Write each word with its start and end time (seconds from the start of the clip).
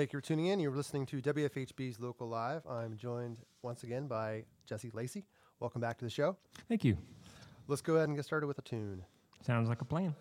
Thank 0.00 0.14
you 0.14 0.18
for 0.18 0.26
tuning 0.26 0.46
in. 0.46 0.60
You're 0.60 0.74
listening 0.74 1.04
to 1.04 1.20
WFHB's 1.20 2.00
Local 2.00 2.26
Live. 2.26 2.66
I'm 2.66 2.96
joined 2.96 3.40
once 3.60 3.82
again 3.82 4.06
by 4.06 4.44
Jesse 4.64 4.90
Lacy. 4.94 5.26
Welcome 5.58 5.82
back 5.82 5.98
to 5.98 6.06
the 6.06 6.10
show. 6.10 6.38
Thank 6.70 6.84
you. 6.84 6.96
Let's 7.68 7.82
go 7.82 7.96
ahead 7.96 8.08
and 8.08 8.16
get 8.16 8.24
started 8.24 8.46
with 8.46 8.56
a 8.56 8.62
tune. 8.62 9.04
Sounds 9.44 9.68
like 9.68 9.82
a 9.82 9.84
plan. 9.84 10.14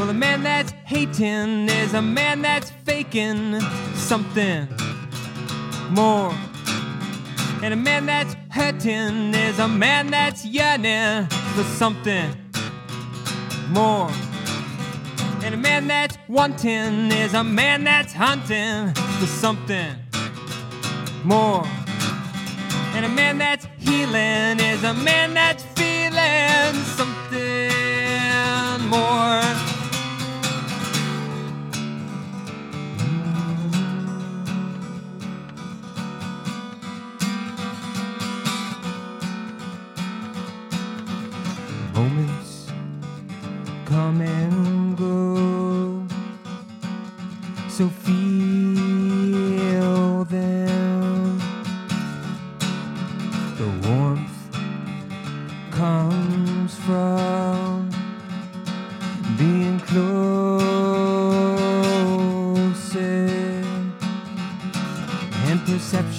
Well, 0.00 0.08
a 0.08 0.14
man 0.14 0.42
that's 0.42 0.70
hating 0.86 1.68
is 1.68 1.92
a 1.92 2.00
man 2.00 2.40
that's 2.40 2.70
faking 2.86 3.60
something 3.94 4.66
more. 5.90 6.32
And 7.62 7.74
a 7.74 7.76
man 7.76 8.06
that's 8.06 8.34
hurting 8.48 9.34
is 9.34 9.58
a 9.58 9.68
man 9.68 10.10
that's 10.10 10.46
yearning 10.46 11.26
for 11.54 11.64
something 11.64 12.34
more. 13.68 14.10
And 15.44 15.54
a 15.54 15.58
man 15.58 15.86
that's 15.86 16.16
wanting 16.28 17.12
is 17.12 17.34
a 17.34 17.44
man 17.44 17.84
that's 17.84 18.14
hunting 18.14 18.94
for 18.94 19.26
something 19.26 19.96
more. 21.24 21.66
And 22.94 23.04
a 23.04 23.10
man 23.10 23.36
that's 23.36 23.66
healing 23.78 24.60
is 24.60 24.82
a 24.82 24.94
man 24.94 25.34
that's 25.34 25.62
feeling 25.76 26.84
something 26.84 28.88
more. 28.88 29.69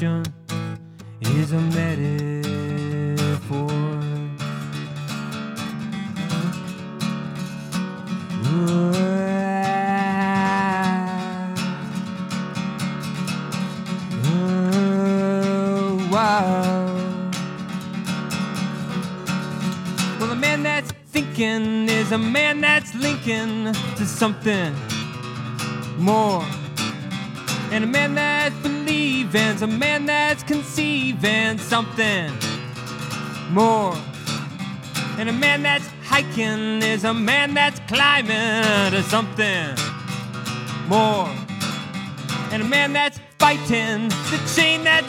Is 0.03 1.51
a 1.51 1.61
metaphor. 1.77 2.47
Well, 20.19 20.31
a 20.31 20.35
man 20.35 20.63
that's 20.63 20.91
thinking 21.11 21.87
is 21.89 22.11
a 22.11 22.17
man 22.17 22.61
that's 22.61 22.95
linking 22.95 23.71
to 23.97 24.05
something 24.07 24.73
more. 25.99 26.40
Conceiving 31.11 31.57
something 31.57 32.31
more. 33.51 33.95
And 35.17 35.29
a 35.29 35.33
man 35.33 35.63
that's 35.63 35.87
hiking 36.03 36.81
is 36.81 37.03
a 37.03 37.13
man 37.13 37.53
that's 37.53 37.79
climbing 37.87 38.91
to 38.91 39.03
something 39.03 39.75
more. 40.87 41.29
And 42.51 42.61
a 42.61 42.65
man 42.65 42.93
that's 42.93 43.19
fighting, 43.39 44.09
the 44.09 44.51
chain 44.55 44.83
that's 44.83 45.07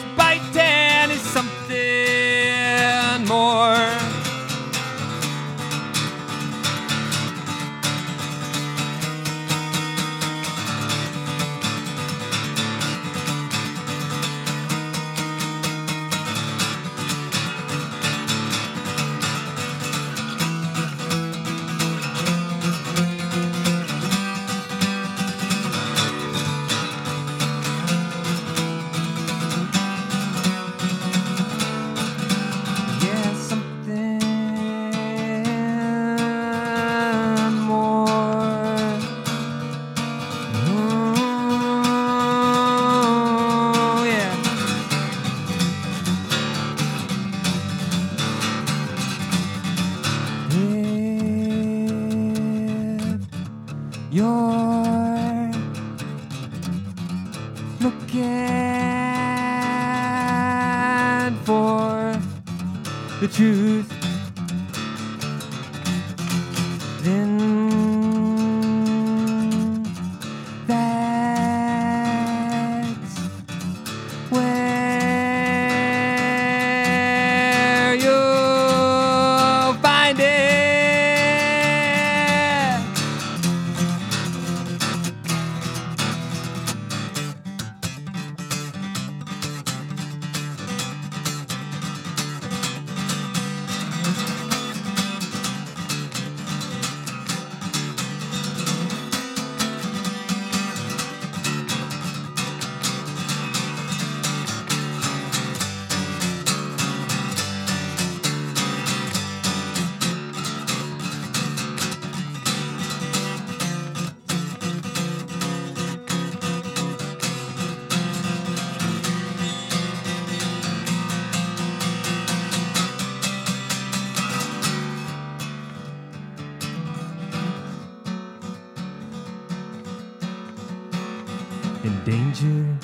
and 131.83 132.05
danger 132.05 132.77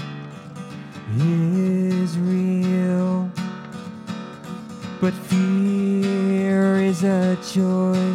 is 1.18 2.18
real. 2.20 3.32
But 5.00 5.14
fear 5.14 6.82
is 6.82 7.04
a 7.04 7.38
choice. 7.38 8.09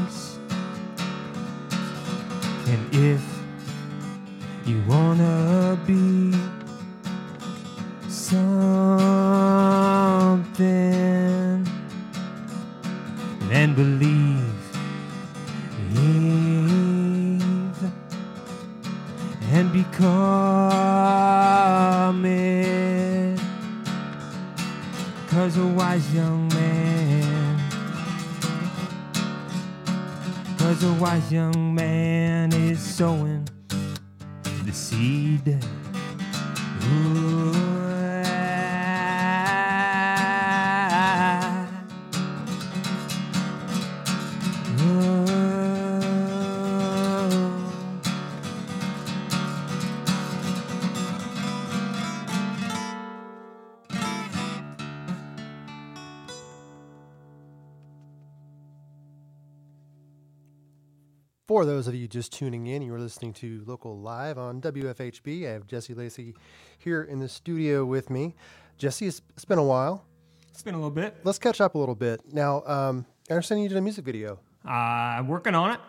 For 61.54 61.64
those 61.64 61.86
of 61.86 61.94
you 61.94 62.08
just 62.08 62.32
tuning 62.32 62.66
in, 62.66 62.82
you 62.82 62.92
are 62.94 62.98
listening 62.98 63.32
to 63.34 63.62
Local 63.64 63.96
Live 63.96 64.38
on 64.38 64.60
WFHB. 64.60 65.48
I 65.48 65.52
have 65.52 65.68
Jesse 65.68 65.94
Lacy 65.94 66.34
here 66.78 67.04
in 67.04 67.20
the 67.20 67.28
studio 67.28 67.84
with 67.84 68.10
me. 68.10 68.34
Jesse, 68.76 69.06
it's, 69.06 69.44
been 69.46 69.60
a 69.60 69.62
while. 69.62 70.04
It's 70.48 70.64
been 70.64 70.74
a 70.74 70.78
little 70.78 70.90
bit. 70.90 71.16
Let's 71.22 71.38
catch 71.38 71.60
up 71.60 71.76
a 71.76 71.78
little 71.78 71.94
bit. 71.94 72.22
Now, 72.32 72.64
um, 72.66 73.06
I 73.30 73.34
understand 73.34 73.62
you 73.62 73.68
did 73.68 73.78
a 73.78 73.80
music 73.80 74.04
video. 74.04 74.40
Uh, 74.66 74.70
I'm 74.72 75.28
working 75.28 75.54
on 75.54 75.70
it. 75.70 75.80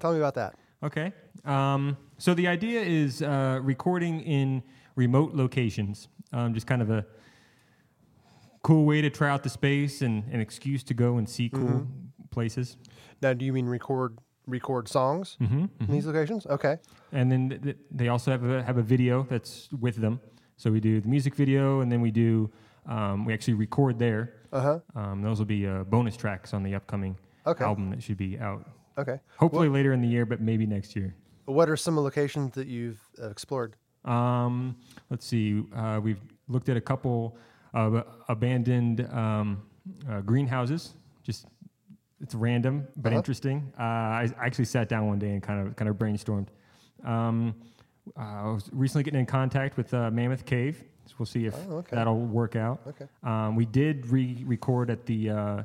Tell 0.00 0.10
me 0.10 0.18
about 0.18 0.34
that. 0.34 0.56
Okay. 0.82 1.12
Um, 1.44 1.96
so 2.16 2.34
the 2.34 2.48
idea 2.48 2.80
is 2.80 3.22
uh, 3.22 3.60
recording 3.62 4.20
in 4.22 4.64
remote 4.96 5.32
locations, 5.32 6.08
um, 6.32 6.54
just 6.54 6.66
kind 6.66 6.82
of 6.82 6.90
a 6.90 7.06
cool 8.64 8.84
way 8.84 9.00
to 9.00 9.10
try 9.10 9.30
out 9.30 9.44
the 9.44 9.48
space 9.48 10.02
and 10.02 10.24
an 10.32 10.40
excuse 10.40 10.82
to 10.82 10.92
go 10.92 11.18
and 11.18 11.28
see 11.28 11.50
cool 11.50 11.86
places. 12.30 12.76
Now, 13.22 13.32
do 13.32 13.44
you 13.44 13.52
mean 13.52 13.66
record 13.66 14.18
record 14.48 14.88
songs 14.88 15.36
Mm-hmm. 15.40 15.64
in 15.80 15.86
these 15.90 16.06
locations? 16.06 16.46
Okay. 16.46 16.78
And 17.12 17.30
then 17.30 17.48
th- 17.50 17.62
th- 17.62 17.76
they 17.90 18.08
also 18.08 18.30
have 18.30 18.44
a, 18.44 18.62
have 18.62 18.78
a 18.78 18.82
video 18.82 19.26
that's 19.28 19.68
with 19.80 19.96
them. 19.96 20.20
So 20.56 20.70
we 20.72 20.80
do 20.80 21.00
the 21.00 21.08
music 21.08 21.34
video, 21.36 21.80
and 21.80 21.90
then 21.92 22.00
we 22.00 22.10
do 22.10 22.50
um, 22.86 23.24
we 23.24 23.32
actually 23.34 23.54
record 23.54 23.98
there. 23.98 24.34
Uh 24.52 24.60
huh. 24.60 24.78
Um, 24.96 25.22
those 25.22 25.38
will 25.38 25.46
be 25.46 25.66
uh, 25.66 25.84
bonus 25.84 26.16
tracks 26.16 26.54
on 26.54 26.62
the 26.62 26.74
upcoming 26.74 27.16
Okay. 27.46 27.64
album 27.64 27.90
that 27.90 28.02
should 28.02 28.16
be 28.16 28.38
out. 28.38 28.66
Okay. 28.96 29.20
Hopefully 29.38 29.68
later 29.68 29.92
in 29.92 30.00
the 30.00 30.08
year, 30.08 30.26
but 30.26 30.40
maybe 30.40 30.66
next 30.66 30.96
year. 30.96 31.14
What 31.44 31.68
are 31.70 31.76
some 31.76 31.96
locations 31.96 32.52
that 32.54 32.66
you've 32.66 33.00
uh, 33.22 33.28
explored? 33.30 33.76
Um, 34.04 34.76
let's 35.10 35.24
see. 35.26 35.62
Uh, 35.74 36.00
we've 36.02 36.20
looked 36.48 36.68
at 36.68 36.76
a 36.76 36.80
couple 36.80 37.36
of 37.74 38.04
abandoned 38.28 39.06
um, 39.12 39.62
uh, 40.10 40.20
greenhouses. 40.22 40.94
Just 41.22 41.46
it's 42.20 42.34
random 42.34 42.86
but 42.96 43.10
Uh-huh. 43.10 43.18
interesting. 43.18 43.72
Uh, 43.78 43.82
I 43.82 44.28
I 44.38 44.46
actually 44.46 44.64
sat 44.66 44.88
down 44.88 45.06
one 45.06 45.18
day 45.18 45.30
and 45.32 45.42
kind 45.42 45.66
of 45.66 45.76
kind 45.76 45.88
of 45.88 45.96
brainstormed. 45.96 46.48
Um, 47.04 47.54
uh, 48.16 48.20
I 48.20 48.50
was 48.50 48.68
recently 48.72 49.04
getting 49.04 49.20
in 49.20 49.26
contact 49.26 49.76
with 49.76 49.92
uh, 49.94 50.10
Mammoth 50.10 50.44
Cave. 50.44 50.84
So 51.06 51.14
we'll 51.18 51.26
see 51.26 51.46
if 51.46 51.54
Oh, 51.68 51.76
okay. 51.78 51.96
that'll 51.96 52.20
work 52.20 52.54
out. 52.56 52.80
Okay. 52.86 53.06
Um, 53.22 53.56
we 53.56 53.64
did 53.64 54.06
re-record 54.08 54.90
at 54.90 55.06
the 55.06 55.30
uh, 55.30 55.62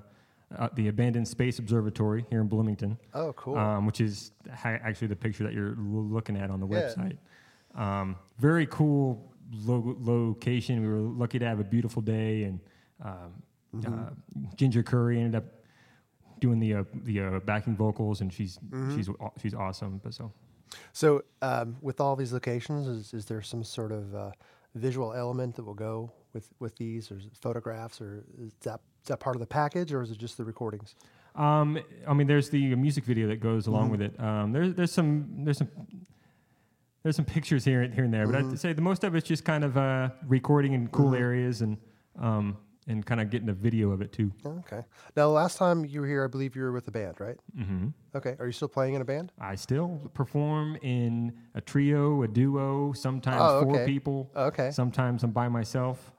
uh, 0.58 0.70
the 0.76 0.88
Abandoned 0.88 1.28
Space 1.28 1.58
Observatory 1.60 2.26
here 2.30 2.40
in 2.42 2.48
Bloomington 2.48 2.98
Oh, 3.14 3.34
cool. 3.34 3.58
um, 3.58 3.86
which 3.88 4.00
is 4.00 4.32
ha- 4.54 4.78
actually 4.84 5.08
the 5.08 5.16
picture 5.16 5.44
that 5.44 5.52
you're 5.54 5.76
looking 5.78 6.38
at 6.38 6.50
on 6.52 6.60
the 6.60 6.68
Yeah. 6.68 6.82
website. 6.82 7.18
Um, 7.76 8.16
very 8.38 8.68
cool 8.68 9.34
lo- 9.66 9.98
location. 10.00 10.80
We 10.82 10.88
were 10.88 11.00
lucky 11.02 11.40
to 11.40 11.46
have 11.48 11.60
a 11.60 11.64
beautiful 11.64 12.02
day, 12.04 12.44
and 12.44 12.60
um, 13.02 13.34
Mm-hmm. 13.76 13.92
uh, 13.92 14.10
Ginger 14.56 14.84
Curry 14.84 15.18
ended 15.20 15.34
up 15.36 15.46
doing 16.46 16.60
the 16.66 16.72
uh, 16.80 16.84
the 17.10 17.16
uh, 17.22 17.40
backing 17.52 17.76
vocals, 17.86 18.22
and 18.22 18.30
she's 18.38 18.54
Mm-hmm. 18.60 18.96
she's 18.96 19.08
she's 19.42 19.54
awesome. 19.66 19.94
But 20.04 20.14
so 20.20 20.26
So, 21.02 21.08
um, 21.42 21.68
with 21.88 21.98
all 22.04 22.16
these 22.22 22.34
locations, 22.40 22.88
is, 22.96 23.14
is 23.14 23.26
there 23.26 23.42
some 23.42 23.64
sort 23.64 23.92
of 24.00 24.04
uh, 24.16 24.32
visual 24.76 25.10
element 25.24 25.56
that 25.56 25.64
will 25.70 25.80
go 25.90 25.96
with, 26.34 26.48
with 26.60 26.76
these, 26.84 27.12
or 27.12 27.18
photographs, 27.48 28.02
or 28.02 28.10
is 28.46 28.54
that, 28.68 28.80
is 29.04 29.08
that 29.10 29.20
part 29.20 29.36
of 29.36 29.40
the 29.40 29.52
package, 29.62 29.94
or 29.96 30.02
is 30.06 30.10
it 30.12 30.18
just 30.26 30.36
the 30.38 30.44
recordings? 30.54 30.96
Um, 31.36 31.68
I 32.08 32.14
mean, 32.18 32.28
there's 32.28 32.50
the 32.50 32.76
music 32.76 33.04
video 33.12 33.26
that 33.32 33.40
goes 33.50 33.68
along 33.68 33.84
Mm-hmm. 33.92 33.92
with 33.92 34.02
it. 34.02 34.20
Um, 34.28 34.52
there's 34.54 34.72
there's 34.78 34.92
some 35.00 35.12
there's 35.46 35.58
some 35.62 35.70
there's 37.04 37.16
some 37.16 37.26
pictures 37.26 37.64
here 37.66 37.82
here 37.98 38.06
and 38.08 38.14
there, 38.14 38.26
but 38.28 38.36
Mm-hmm. 38.36 38.52
I'd 38.54 38.60
say 38.60 38.74
the 38.74 38.82
most 38.92 39.04
of 39.04 39.16
it's 39.16 39.28
just 39.34 39.44
kind 39.46 39.64
of 39.64 39.78
uh, 39.78 40.10
recording 40.38 40.74
in 40.74 40.88
cool 40.98 41.14
areas 41.16 41.62
and 41.62 41.78
um, 42.28 42.58
and 42.88 43.06
kind 43.06 43.22
of 43.22 43.30
getting 43.30 43.50
a 43.50 43.54
video 43.54 43.92
of 43.92 44.02
it 44.02 44.12
too. 44.12 44.32
Okay. 44.46 44.78
Now, 45.16 45.28
the 45.28 45.34
last 45.34 45.58
time 45.58 45.86
you 45.86 46.02
were 46.02 46.08
here, 46.08 46.24
I 46.24 46.28
believe 46.28 46.56
you 46.56 46.62
were 46.64 46.72
with 46.72 46.88
a 46.88 46.92
band, 46.92 47.20
right? 47.20 47.38
hmm 47.56 47.88
Okay. 48.16 48.36
Are 48.40 48.46
you 48.46 48.52
still 48.52 48.68
playing 48.68 48.94
in 48.94 49.02
a 49.02 49.06
band? 49.06 49.32
I 49.40 49.56
still 49.56 50.00
perform 50.14 50.78
in 50.82 51.34
a 51.56 51.62
trio, 51.62 52.24
a 52.24 52.28
duo, 52.28 52.94
sometimes 52.94 53.42
Oh, 53.42 53.62
four 53.64 53.76
okay. 53.78 53.86
people. 53.86 54.30
Okay. 54.36 54.72
Sometimes 54.72 55.24
I'm 55.24 55.32
by 55.32 55.48
myself. 55.48 56.12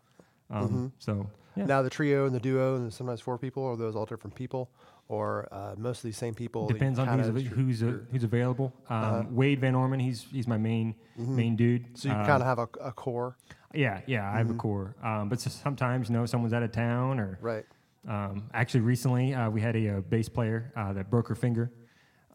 Um, 0.50 0.92
So 0.98 1.28
yeah. 1.56 1.66
Now, 1.66 1.82
the 1.82 1.90
trio 1.90 2.26
and 2.26 2.34
the 2.34 2.40
duo, 2.40 2.76
and 2.76 2.92
sometimes 2.92 3.20
four 3.20 3.38
people, 3.38 3.64
are 3.64 3.76
those 3.76 3.94
all 3.94 4.06
different 4.06 4.34
people, 4.34 4.70
or 5.08 5.48
uh, 5.52 5.74
most 5.76 5.98
of 5.98 6.04
these 6.04 6.16
same 6.16 6.34
people? 6.34 6.66
Depends 6.66 6.98
on 6.98 7.06
who's, 7.08 7.28
av- 7.28 7.52
who's, 7.52 7.82
uh, 7.82 7.98
who's 8.10 8.24
available. 8.24 8.72
Um, 8.88 9.34
Wade 9.34 9.60
Van 9.60 9.74
Orman, 9.74 10.00
he's 10.00 10.26
he's 10.32 10.46
my 10.48 10.56
main 10.58 10.94
main 11.16 11.56
dude. 11.56 11.96
So 11.98 12.08
you 12.08 12.14
Um, 12.14 12.26
kind 12.26 12.42
of 12.42 12.46
have 12.46 12.58
a, 12.58 12.68
a 12.80 12.92
core, 12.92 13.36
Yeah, 13.72 14.00
yeah, 14.06 14.30
I 14.32 14.38
have 14.38 14.50
a 14.50 14.54
core. 14.54 14.94
Um, 15.02 15.28
but 15.28 15.40
sometimes, 15.40 16.08
you 16.08 16.14
know, 16.16 16.26
someone's 16.26 16.52
out 16.54 16.62
of 16.62 16.72
town 16.72 17.18
or 17.20 17.38
right? 17.42 17.64
um, 18.08 18.48
actually 18.54 18.80
recently 18.80 19.34
uh, 19.34 19.50
we 19.50 19.60
had 19.60 19.76
a, 19.76 19.98
uh 19.98 20.00
bass 20.00 20.28
player 20.28 20.72
uh, 20.76 20.92
that 20.92 21.10
broke 21.10 21.28
her 21.28 21.34
finger 21.34 21.70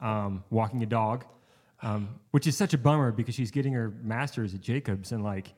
um, 0.01 0.43
walking 0.49 0.81
a 0.83 0.85
dog, 0.85 1.25
um, 1.81 2.09
which 2.31 2.47
is 2.47 2.55
such 2.57 2.73
a 2.73 2.77
bummer 2.77 3.11
because 3.11 3.35
she's 3.35 3.51
getting 3.51 3.73
her 3.73 3.93
master's 4.01 4.53
at 4.53 4.61
Jacobs 4.61 5.11
and 5.11 5.23
like 5.23 5.53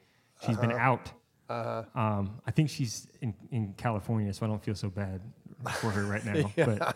she's 0.45 0.57
been 0.57 0.71
out. 0.71 1.11
Uh, 1.49 1.83
Um, 1.95 2.39
I 2.47 2.51
think 2.51 2.69
she's 2.69 3.07
in, 3.21 3.33
in 3.51 3.73
California, 3.73 4.33
so 4.33 4.45
I 4.45 4.49
don't 4.49 4.63
feel 4.63 4.73
so 4.75 4.89
bad 4.89 5.19
for 5.79 5.91
her 5.91 6.05
right 6.05 6.23
now. 6.25 6.51
But 6.55 6.95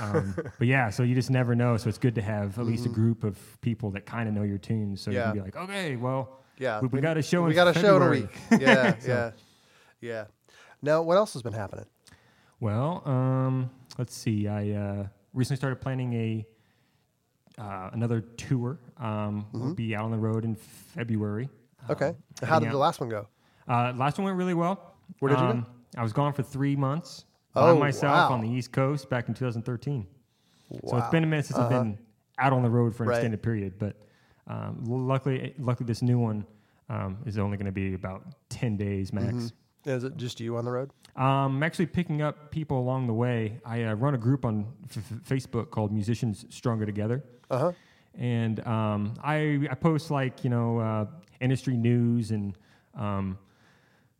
um, 0.00 0.34
but 0.58 0.66
yeah, 0.66 0.90
so 0.90 1.02
you 1.02 1.14
just 1.14 1.30
never 1.30 1.54
know. 1.54 1.76
So 1.76 1.88
it's 1.88 1.98
good 1.98 2.14
to 2.16 2.22
have 2.22 2.58
at 2.58 2.64
least 2.66 2.86
a 2.86 2.88
group 2.88 3.24
of 3.24 3.38
people 3.60 3.90
that 3.92 4.06
kind 4.06 4.28
of 4.28 4.34
know 4.34 4.42
your 4.42 4.58
tunes, 4.58 5.00
so 5.00 5.10
Mm-hmm. 5.10 5.16
Yeah. 5.16 5.26
you 5.26 5.32
can 5.32 5.34
be 5.34 5.44
like, 5.44 5.56
okay, 5.70 5.96
well, 5.96 6.40
yeah. 6.58 6.80
we, 6.80 6.88
we 6.88 7.00
got 7.00 7.16
a 7.16 7.22
show. 7.22 7.42
We 7.42 7.50
in 7.50 7.54
got 7.56 7.68
a 7.68 7.78
show 7.78 7.96
in 7.96 8.02
a 8.02 8.10
week. 8.10 8.30
Yeah, 8.60 8.98
So- 8.98 9.08
yeah, 9.08 9.30
yeah. 10.00 10.24
Now, 10.82 11.02
what 11.02 11.16
else 11.16 11.32
has 11.32 11.42
been 11.42 11.52
happening? 11.54 11.86
Well, 12.60 13.02
um, 13.06 13.70
let's 13.98 14.14
see. 14.14 14.46
I 14.48 14.70
uh, 14.70 15.06
recently 15.34 15.56
started 15.56 15.80
planning 15.80 16.12
a 16.14 16.46
uh, 17.58 17.90
another 17.92 18.20
tour. 18.20 18.78
Um, 18.98 19.46
We'll 19.52 19.74
be 19.74 19.94
out 19.96 20.04
on 20.04 20.10
the 20.10 20.18
road 20.18 20.44
in 20.44 20.54
February. 20.56 21.48
Mm-hmm. 21.82 21.92
Okay. 21.92 22.08
Um, 22.08 22.48
How 22.48 22.58
did 22.58 22.70
the 22.70 22.76
last 22.78 23.00
one 23.00 23.08
go? 23.08 23.28
Uh, 23.68 23.92
last 23.96 24.18
one 24.18 24.24
went 24.26 24.36
really 24.36 24.54
well. 24.54 24.94
Where 25.20 25.30
did 25.30 25.38
you 25.40 25.44
go? 25.46 25.50
Um, 25.50 25.66
I 25.96 26.02
was 26.02 26.12
gone 26.12 26.32
for 26.32 26.42
three 26.42 26.76
months 26.76 27.24
Oh, 27.56 27.74
by 27.74 27.78
myself 27.80 28.30
wow. 28.30 28.34
on 28.36 28.40
the 28.42 28.48
East 28.50 28.72
Coast 28.72 29.08
back 29.10 29.28
in 29.28 29.34
2013. 29.34 30.06
So 30.88 30.96
it's 30.96 31.08
been 31.10 31.24
a 31.24 31.26
minute 31.26 31.46
since 31.46 31.58
I've 31.58 31.70
been 31.70 31.98
out 32.38 32.52
on 32.52 32.62
the 32.62 32.70
road 32.70 32.94
for 32.94 33.04
an 33.04 33.08
Right. 33.10 33.16
extended 33.16 33.42
period. 33.42 33.74
But 33.78 33.96
um, 34.46 34.84
luckily, 34.86 35.54
luckily, 35.58 35.86
this 35.86 36.02
new 36.02 36.18
one 36.18 36.44
um, 36.88 37.18
is 37.24 37.38
only 37.38 37.56
going 37.56 37.66
to 37.66 37.72
be 37.72 37.94
about 37.94 38.24
10 38.50 38.76
days 38.76 39.12
max. 39.12 39.26
Mm-hmm. 39.34 39.90
Is 39.90 40.04
it 40.04 40.16
just 40.16 40.40
you 40.40 40.56
on 40.56 40.64
the 40.64 40.70
road? 40.72 40.90
Um, 41.14 41.56
I'm 41.56 41.62
actually 41.62 41.86
picking 41.86 42.20
up 42.20 42.50
people 42.50 42.78
along 42.80 43.06
the 43.06 43.14
way. 43.14 43.58
I 43.64 43.84
uh, 43.84 43.94
run 43.94 44.14
a 44.14 44.18
group 44.18 44.44
on 44.44 44.66
f- 44.90 45.02
Facebook 45.28 45.70
called 45.70 45.92
Musicians 45.92 46.44
Stronger 46.50 46.84
Together, 46.84 47.22
Uh 47.50 47.58
huh. 47.58 47.72
and 48.18 48.66
um, 48.66 49.14
I 49.22 49.66
I 49.70 49.74
post 49.76 50.10
like 50.10 50.42
you 50.44 50.50
know 50.50 50.78
uh, 50.80 51.06
industry 51.40 51.76
news 51.76 52.32
and 52.32 52.58
um, 52.96 53.38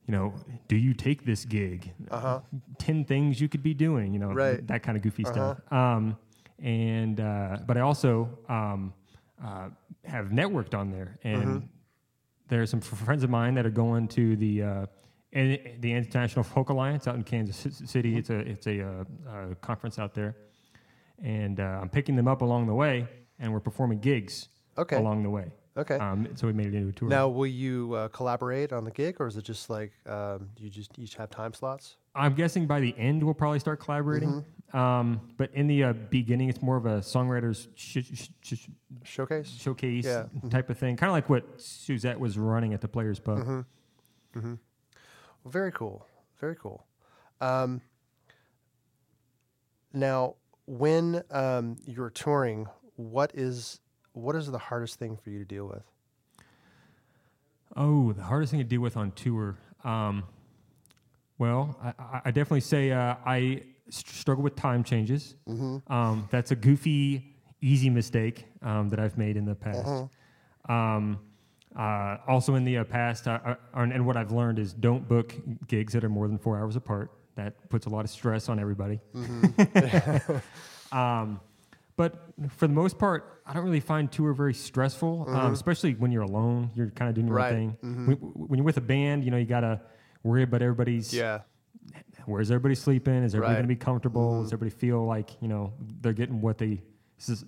you 0.06 0.12
know 0.12 0.34
do 0.68 0.76
you 0.76 0.94
take 0.94 1.24
this 1.24 1.44
gig? 1.44 1.92
Uh 2.10 2.20
huh. 2.20 2.40
Ten 2.78 3.04
things 3.04 3.40
you 3.40 3.48
could 3.48 3.62
be 3.62 3.74
doing. 3.74 4.12
You 4.12 4.18
know 4.20 4.32
Right. 4.32 4.66
that 4.68 4.82
kind 4.82 4.96
of 4.96 5.02
goofy 5.02 5.24
stuff. 5.24 5.60
Um, 5.72 6.16
and 6.62 7.20
uh, 7.20 7.58
but 7.66 7.76
I 7.76 7.80
also 7.80 8.28
um, 8.48 8.92
uh, 9.44 9.68
have 10.04 10.26
networked 10.28 10.74
on 10.74 10.90
there 10.90 11.18
and. 11.22 11.68
there 12.48 12.62
are 12.62 12.66
some 12.66 12.78
f- 12.78 12.98
friends 13.04 13.24
of 13.24 13.30
mine 13.30 13.54
that 13.56 13.66
are 13.66 13.70
going 13.86 14.06
to 14.06 14.36
the 14.36 14.62
uh, 14.62 14.86
the 15.32 15.92
International 15.92 16.44
Folk 16.44 16.68
Alliance 16.70 17.08
out 17.08 17.16
in 17.16 17.24
Kansas 17.24 17.60
Ci- 17.62 17.86
City. 17.86 18.16
It's 18.16 18.30
a 18.30 18.38
it's 18.38 18.66
a 18.68 18.76
uh, 18.82 19.04
uh, 19.28 19.54
conference 19.60 19.98
out 19.98 20.14
there, 20.14 20.36
and 21.22 21.58
uh, 21.58 21.80
I'm 21.82 21.88
picking 21.88 22.14
them 22.14 22.28
up 22.28 22.42
along 22.42 22.68
the 22.68 22.74
way, 22.74 23.08
and 23.40 23.52
we're 23.52 23.60
performing 23.70 23.98
gigs 23.98 24.48
Okay. 24.78 24.96
along 24.96 25.24
the 25.24 25.30
way. 25.30 25.46
Okay. 25.76 25.96
Um, 25.96 26.28
so 26.34 26.46
we 26.46 26.52
made 26.52 26.68
it 26.68 26.74
into 26.74 26.88
a 26.88 26.92
tour. 26.92 27.08
Now, 27.08 27.28
will 27.28 27.46
you 27.46 27.92
uh, 27.94 28.08
collaborate 28.08 28.72
on 28.72 28.84
the 28.84 28.90
gig, 28.90 29.16
or 29.20 29.26
is 29.26 29.36
it 29.36 29.44
just 29.44 29.68
like 29.68 29.92
um, 30.06 30.48
you 30.56 30.70
just 30.70 30.98
each 30.98 31.16
have 31.16 31.30
time 31.30 31.52
slots? 31.52 31.96
I'm 32.14 32.34
guessing 32.34 32.66
by 32.66 32.80
the 32.80 32.94
end 32.96 33.22
we'll 33.22 33.34
probably 33.34 33.58
start 33.58 33.80
collaborating. 33.80 34.30
Mm-hmm. 34.30 34.76
Um, 34.76 35.20
but 35.36 35.50
in 35.54 35.66
the 35.66 35.84
uh, 35.84 35.92
beginning, 35.92 36.48
it's 36.48 36.62
more 36.62 36.76
of 36.76 36.86
a 36.86 36.98
songwriters 37.00 37.68
sh- 37.74 37.98
sh- 38.14 38.28
sh- 38.42 38.68
Showcase. 39.04 39.48
showcase 39.48 40.04
Yeah. 40.04 40.22
Mm-hmm. 40.22 40.48
type 40.48 40.70
of 40.70 40.78
thing, 40.78 40.96
kind 40.96 41.10
of 41.10 41.14
like 41.14 41.28
what 41.28 41.60
Suzette 41.60 42.18
was 42.18 42.38
running 42.38 42.72
at 42.72 42.80
the 42.80 42.88
Players 42.88 43.20
Pub. 43.20 43.38
Mm-hmm. 43.38 43.60
Well, 44.34 44.58
very 45.46 45.72
cool. 45.72 46.06
Very 46.40 46.56
cool. 46.56 46.86
Um, 47.40 47.80
now, 49.92 50.34
when 50.66 51.22
um, 51.30 51.76
you're 51.86 52.10
touring, 52.10 52.66
what 52.96 53.30
is 53.34 53.80
what 54.16 54.34
is 54.36 54.50
the 54.50 54.58
hardest 54.58 54.98
thing 54.98 55.16
for 55.16 55.30
you 55.30 55.38
to 55.40 55.44
deal 55.44 55.66
with? 55.66 55.82
Oh, 57.76 58.12
the 58.12 58.22
hardest 58.22 58.50
thing 58.52 58.60
to 58.60 58.64
deal 58.64 58.80
with 58.80 58.96
on 58.96 59.12
tour. 59.12 59.56
Um, 59.84 60.24
well, 61.38 61.76
I, 61.82 62.20
I- 62.26 62.30
definitely 62.30 62.60
say 62.60 62.90
uh, 62.92 63.16
I 63.26 63.62
st- 63.90 64.14
struggle 64.14 64.42
with 64.42 64.56
time 64.56 64.82
changes. 64.82 65.34
Um, 65.92 66.28
that's 66.30 66.50
a 66.50 66.56
goofy, 66.56 67.34
easy 67.60 67.90
mistake 67.90 68.46
um, 68.62 68.88
that 68.88 68.98
I've 68.98 69.18
made 69.18 69.36
in 69.36 69.44
the 69.44 69.54
past. 69.54 69.86
Um, 70.68 71.18
uh, 71.78 72.16
also, 72.26 72.54
in 72.54 72.64
the 72.64 72.78
uh, 72.78 72.84
past, 72.84 73.28
I, 73.28 73.56
I, 73.74 73.82
and 73.82 74.06
what 74.06 74.16
I've 74.16 74.32
learned 74.32 74.58
is 74.58 74.72
don't 74.72 75.06
book 75.06 75.34
gigs 75.68 75.92
that 75.92 76.02
are 76.04 76.08
more 76.08 76.26
than 76.26 76.38
four 76.38 76.58
hours 76.58 76.74
apart. 76.76 77.10
That 77.34 77.68
puts 77.68 77.84
a 77.84 77.90
lot 77.90 78.06
of 78.06 78.10
stress 78.10 78.48
on 78.48 78.58
everybody. 78.58 78.98
um, 80.92 81.38
but 81.96 82.26
for 82.50 82.66
the 82.66 82.74
most 82.74 82.98
part, 82.98 83.40
I 83.46 83.54
don't 83.54 83.64
really 83.64 83.80
find 83.80 84.10
tour 84.10 84.32
very 84.34 84.52
stressful, 84.54 85.24
um, 85.28 85.34
mm-hmm. 85.34 85.52
especially 85.52 85.94
when 85.94 86.10
you're 86.10 86.22
alone. 86.22 86.70
You're 86.74 86.90
kind 86.90 87.08
of 87.08 87.14
doing 87.14 87.26
your 87.26 87.36
Right. 87.36 87.52
own 87.52 87.58
thing. 87.58 87.76
Mm-hmm. 87.82 88.06
When, 88.06 88.16
when 88.16 88.58
you're 88.58 88.64
with 88.64 88.76
a 88.76 88.82
band, 88.82 89.24
you 89.24 89.30
know, 89.30 89.36
you 89.38 89.46
gotta 89.46 89.80
worry 90.22 90.42
about 90.42 90.62
everybody's. 90.62 91.12
Yeah. 91.12 91.40
Where's 92.26 92.50
everybody 92.50 92.74
sleeping? 92.74 93.22
Is 93.22 93.34
everybody 93.34 93.54
Right. 93.54 93.58
gonna 93.60 93.68
be 93.68 93.76
comfortable? 93.76 94.42
Does 94.42 94.48
mm-hmm. 94.48 94.56
everybody 94.56 94.78
feel 94.78 95.06
like 95.06 95.40
you 95.40 95.48
know 95.48 95.72
they're 96.00 96.12
getting 96.12 96.40
what 96.40 96.58
they 96.58 96.82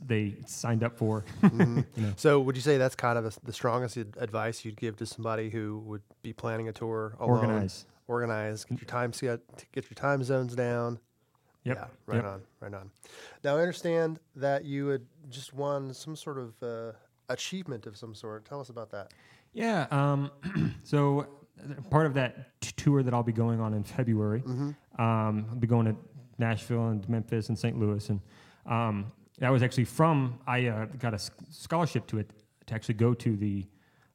they 0.07 0.37
signed 0.47 0.83
up 0.83 0.97
for? 0.97 1.25
you 1.43 1.85
know. 1.97 2.13
So, 2.17 2.41
would 2.41 2.57
you 2.57 2.63
say 2.63 2.79
that's 2.79 2.95
kind 2.95 3.19
of 3.19 3.25
the, 3.25 3.39
the 3.45 3.53
strongest 3.53 3.97
advice 3.97 4.65
you'd 4.65 4.77
give 4.77 4.97
to 4.97 5.07
somebody 5.07 5.51
who 5.51 5.81
would 5.81 6.03
be 6.23 6.33
planning 6.33 6.69
a 6.69 6.73
tour 6.73 7.17
alone? 7.19 7.31
Organize. 7.31 7.85
Organize. 8.07 8.65
Get 8.65 8.81
your 8.81 8.87
time. 8.87 9.11
Get 9.11 9.91
your 9.91 9.95
time 9.95 10.23
zones 10.23 10.55
down. 10.55 11.01
Yep. 11.65 11.77
Yeah, 11.77 11.87
right 12.07 12.17
yep. 12.17 12.25
on, 12.25 12.41
right 12.61 12.75
on. 12.75 12.91
Now 13.45 13.57
I 13.57 13.61
understand 13.61 14.21
that 14.37 14.65
you 14.65 14.87
had 14.89 15.03
just 15.29 15.53
won 15.55 15.93
some 15.93 16.17
sort 16.17 16.39
of 16.39 16.55
uh, 16.63 16.93
achievement 17.29 17.87
of 17.87 17.97
some 17.97 18.15
sort. 18.15 18.45
Tell 18.45 18.61
us 18.61 18.69
about 18.71 18.91
that. 18.91 19.13
Yeah. 19.53 19.87
Um, 19.91 20.31
so 20.85 21.27
uh, 21.61 21.81
part 21.91 22.07
of 22.07 22.15
that 22.15 22.61
t- 22.61 22.73
tour 22.77 23.03
that 23.03 23.13
I'll 23.13 23.23
be 23.23 23.33
going 23.33 23.61
on 23.61 23.75
in 23.75 23.83
February, 23.83 24.43
um, 24.47 24.77
I'll 25.51 25.57
be 25.59 25.67
going 25.67 25.87
to 25.87 25.97
Nashville 26.39 26.89
and 26.89 27.07
Memphis 27.09 27.49
and 27.49 27.59
St. 27.59 27.79
Louis, 27.79 28.09
and 28.09 28.21
um, 28.67 29.13
that 29.39 29.51
was 29.51 29.63
actually 29.63 29.85
from 29.85 30.39
I 30.47 30.67
uh, 30.67 30.87
got 30.99 31.13
a 31.15 31.19
scholarship 31.51 32.07
to 32.09 32.19
it 32.19 32.31
to 32.67 32.75
actually 32.75 32.95
go 32.95 33.13
to 33.15 33.37
the 33.37 33.67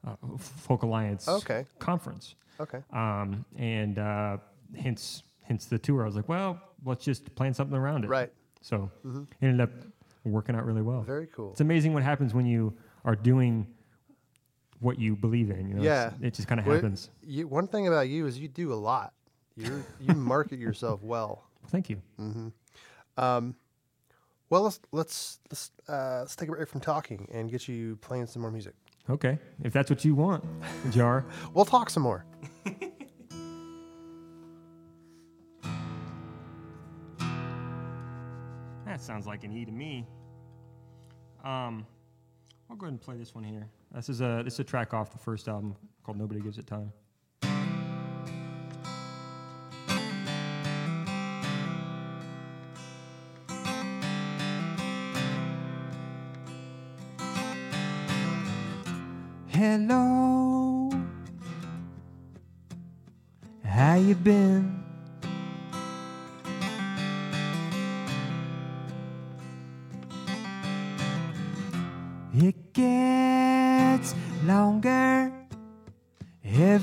uh, 0.08 0.16
Folk 0.38 0.84
Alliance 0.84 1.28
Okay. 1.28 1.66
conference, 1.80 2.36
Okay. 2.60 2.80
um, 2.94 3.44
and 3.58 4.00
uh, 4.00 4.38
hence 4.78 5.24
hence 5.42 5.66
the 5.66 5.78
tour. 5.78 6.04
I 6.04 6.06
was 6.06 6.16
like, 6.16 6.30
well, 6.30 6.60
let's 6.86 7.04
just 7.06 7.34
plan 7.36 7.54
something 7.54 7.78
around 7.78 8.04
it. 8.06 8.08
Right. 8.10 8.32
So 8.62 8.90
it 9.04 9.28
ended 9.46 9.62
up 9.62 9.72
working 10.24 10.56
out 10.56 10.66
really 10.66 10.82
well. 10.82 11.02
Very 11.02 11.28
cool. 11.28 11.52
It's 11.52 11.62
amazing 11.62 11.94
what 11.94 12.04
happens 12.04 12.34
when 12.34 12.46
you 12.46 12.74
are 13.06 13.16
doing 13.16 13.68
what 14.80 15.00
you 15.00 15.16
believe 15.16 15.50
in. 15.50 15.68
You 15.68 15.76
know, 15.76 15.84
Yeah. 15.84 16.12
It 16.22 16.34
just 16.34 16.48
kind 16.48 16.60
of 16.60 16.66
happens. 16.66 17.10
You, 17.22 17.48
one 17.48 17.68
thing 17.68 17.88
about 17.88 18.08
you 18.10 18.26
is 18.26 18.38
you 18.40 18.48
do 18.48 18.72
a 18.74 18.76
lot. 18.76 19.14
You 19.56 19.84
you 20.00 20.14
market 20.16 20.60
yourself 20.60 21.02
well. 21.04 21.44
Thank 21.68 21.90
you. 21.90 22.02
Um, 23.18 23.56
well, 24.50 24.62
let's 24.64 24.80
let's 24.92 25.40
let's 25.50 25.72
uh, 25.88 26.20
let's 26.20 26.36
take 26.36 26.50
a 26.50 26.52
break 26.52 26.68
from 26.68 26.82
talking 26.82 27.28
and 27.34 27.50
get 27.50 27.68
you 27.68 27.98
playing 27.98 28.28
some 28.28 28.42
more 28.42 28.52
music. 28.52 28.74
Okay, 29.10 29.38
if 29.64 29.74
that's 29.74 29.90
what 29.90 30.06
you 30.06 30.16
want, 30.16 30.44
Jar. 30.92 31.26
We'll 31.54 31.66
talk 31.66 31.90
some 31.90 32.04
more. 32.04 32.26
That 38.94 39.02
sounds 39.02 39.26
like 39.26 39.44
an 39.44 39.52
E 39.52 39.66
to 39.66 39.72
me. 39.72 40.06
Um, 41.44 41.84
I'll 42.70 42.76
go 42.76 42.86
ahead 42.86 42.94
and 42.94 43.02
play 43.02 43.18
this 43.18 43.34
one 43.34 43.44
here. 43.44 43.68
This 43.92 44.08
is 44.08 44.22
a 44.22 44.44
this 44.46 44.54
is 44.54 44.60
a 44.60 44.64
track 44.64 44.94
off 44.94 45.12
the 45.12 45.18
first 45.18 45.48
album 45.48 45.76
called 46.04 46.20
Nobody 46.20 46.42
Gives 46.42 46.60
It 46.60 46.68
Time. 46.68 46.94
Hello, 59.48 60.92
how 63.64 63.96
you 63.96 64.14
been? 64.14 64.83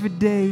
Every 0.00 0.09
day. 0.09 0.50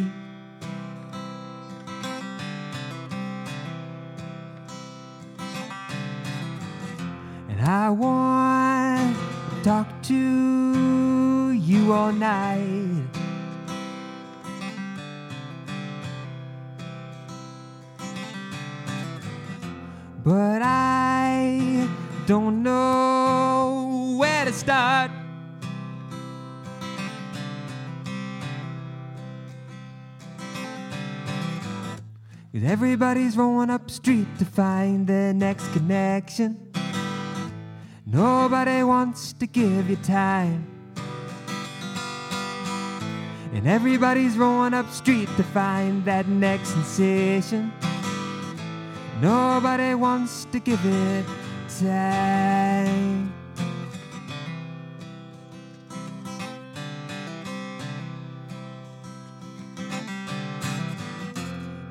Everybody's 32.79 33.37
rolling 33.37 33.71
up 33.71 33.89
the 33.89 33.93
street 33.93 34.29
to 34.39 34.45
find 34.45 35.05
their 35.05 35.35
next 35.35 35.67
connection. 35.73 36.57
Nobody 38.07 38.85
wants 38.85 39.33
to 39.33 39.49
give 39.49 39.91
you 39.91 39.97
time. 39.97 40.65
And 43.53 43.67
everybody's 43.67 44.37
rolling 44.37 44.75
up 44.75 44.87
the 44.87 44.93
street 44.93 45.29
to 45.39 45.43
find 45.43 46.05
that 46.05 46.29
next 46.29 46.69
sensation. 46.69 47.73
Nobody 49.21 49.97
wants 49.97 50.45
to 50.53 50.61
give 50.61 50.87
it 50.87 51.27
time. 51.81 53.35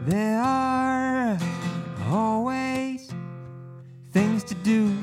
There 0.07 0.39
are 0.39 1.37
always 2.09 3.11
things 4.13 4.45
to 4.45 4.55
do. 4.55 4.95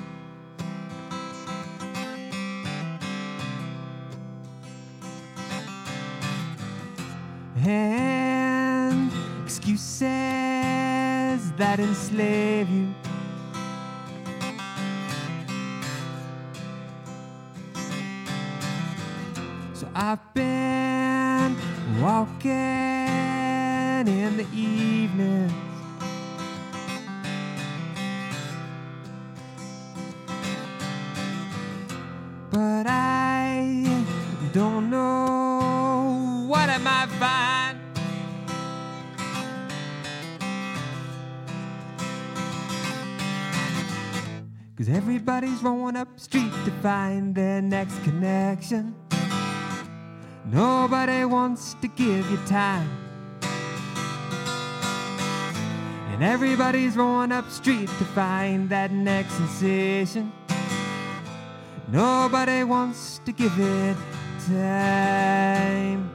And 7.67 9.13
excuses 9.45 10.01
that 11.59 11.81
enslave 11.81 12.71
you. 12.71 12.95
So 19.75 19.87
I've 19.95 20.33
been 20.33 21.55
walking 22.01 22.55
in 24.09 24.37
the 24.39 24.47
evenings. 24.55 24.94
But 32.55 32.87
I 32.87 34.07
don't 34.53 34.89
know 34.89 36.45
what 36.47 36.71
I 36.71 36.79
might 36.79 37.09
find. 37.19 37.81
Cause 44.77 44.89
everybody's 44.89 45.65
rolling 45.65 45.97
up 45.97 46.21
street 46.21 46.53
to 46.65 46.71
find 46.81 47.35
their 47.35 47.61
next 47.61 48.01
connection. 48.05 48.95
Nobody 50.45 51.25
wants 51.25 51.75
to 51.83 51.89
give 51.89 52.31
you 52.31 52.37
time. 52.47 52.89
And 56.13 56.23
everybody's 56.23 56.97
rolling 56.97 57.33
up 57.33 57.51
street 57.51 57.89
to 57.89 58.05
find 58.05 58.69
that 58.69 58.93
next 58.93 59.33
sensation. 59.33 60.33
Nobody 61.89 62.65
wants 62.65 63.21
to 63.25 63.33
give 63.33 63.59
it 63.59 63.97
time. 64.49 66.11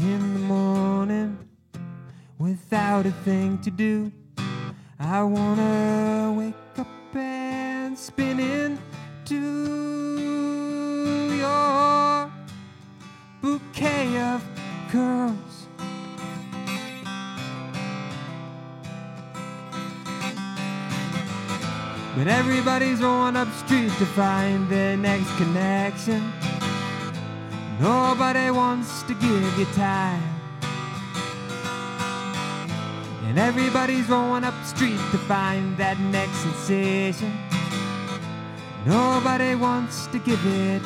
In 0.00 0.34
the 0.34 0.40
morning, 0.40 1.38
without 2.38 3.06
a 3.06 3.12
thing 3.12 3.58
to 3.58 3.70
do, 3.70 4.10
I 4.98 5.22
wanna 5.22 6.11
curls. 14.92 15.66
But 22.14 22.28
everybody's 22.28 23.00
rolling 23.00 23.36
up 23.36 23.48
street 23.64 23.88
to 23.88 24.06
find 24.14 24.68
their 24.68 24.98
next 24.98 25.34
connection. 25.38 26.30
Nobody 27.80 28.50
wants 28.50 29.02
to 29.04 29.14
give 29.14 29.58
you 29.58 29.64
time. 29.74 30.22
And 33.24 33.38
everybody's 33.38 34.06
rolling 34.10 34.44
up 34.44 34.54
the 34.60 34.76
street 34.76 35.00
to 35.12 35.18
find 35.26 35.74
that 35.78 35.98
next 35.98 36.36
sensation. 36.36 37.32
Nobody 38.84 39.54
wants 39.54 40.06
to 40.08 40.18
give 40.18 40.44
it 40.44 40.82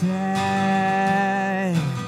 time. 0.00 1.99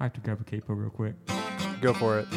I 0.00 0.04
have 0.04 0.12
to 0.12 0.20
grab 0.20 0.40
a 0.40 0.44
capo 0.44 0.74
real 0.74 0.90
quick. 0.90 1.14
Go 1.80 1.92
for 1.92 2.18
it. 2.20 2.28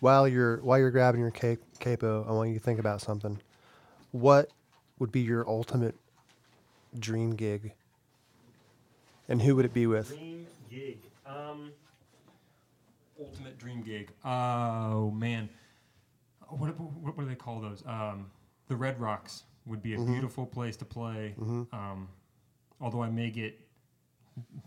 While 0.00 0.26
you're 0.26 0.56
while 0.58 0.78
you're 0.78 0.90
grabbing 0.90 1.20
your 1.20 1.30
ca- 1.30 1.58
capo, 1.78 2.24
I 2.26 2.32
want 2.32 2.48
you 2.48 2.54
to 2.54 2.60
think 2.60 2.80
about 2.80 3.02
something. 3.02 3.38
What 4.12 4.50
would 4.98 5.12
be 5.12 5.20
your 5.20 5.46
ultimate 5.48 5.94
dream 6.98 7.32
gig? 7.36 7.72
And 9.28 9.42
who 9.42 9.54
would 9.56 9.64
it 9.64 9.74
be 9.74 9.86
with? 9.86 10.08
Dream 10.08 10.46
gig. 10.70 10.98
Um, 11.26 11.72
ultimate 13.20 13.58
dream 13.58 13.82
gig. 13.82 14.10
Oh 14.24 15.10
man, 15.10 15.50
what, 16.48 16.68
what, 16.80 17.16
what 17.16 17.22
do 17.22 17.28
they 17.28 17.34
call 17.34 17.60
those? 17.60 17.82
Um, 17.86 18.30
the 18.68 18.76
Red 18.76 18.98
Rocks 18.98 19.44
would 19.66 19.82
be 19.82 19.94
a 19.94 19.98
beautiful 19.98 20.46
place 20.46 20.76
to 20.78 20.86
play. 20.86 21.34
Mm-hmm. 21.38 21.74
Um, 21.74 22.08
although 22.80 23.02
I 23.02 23.10
may 23.10 23.30
get 23.30 23.58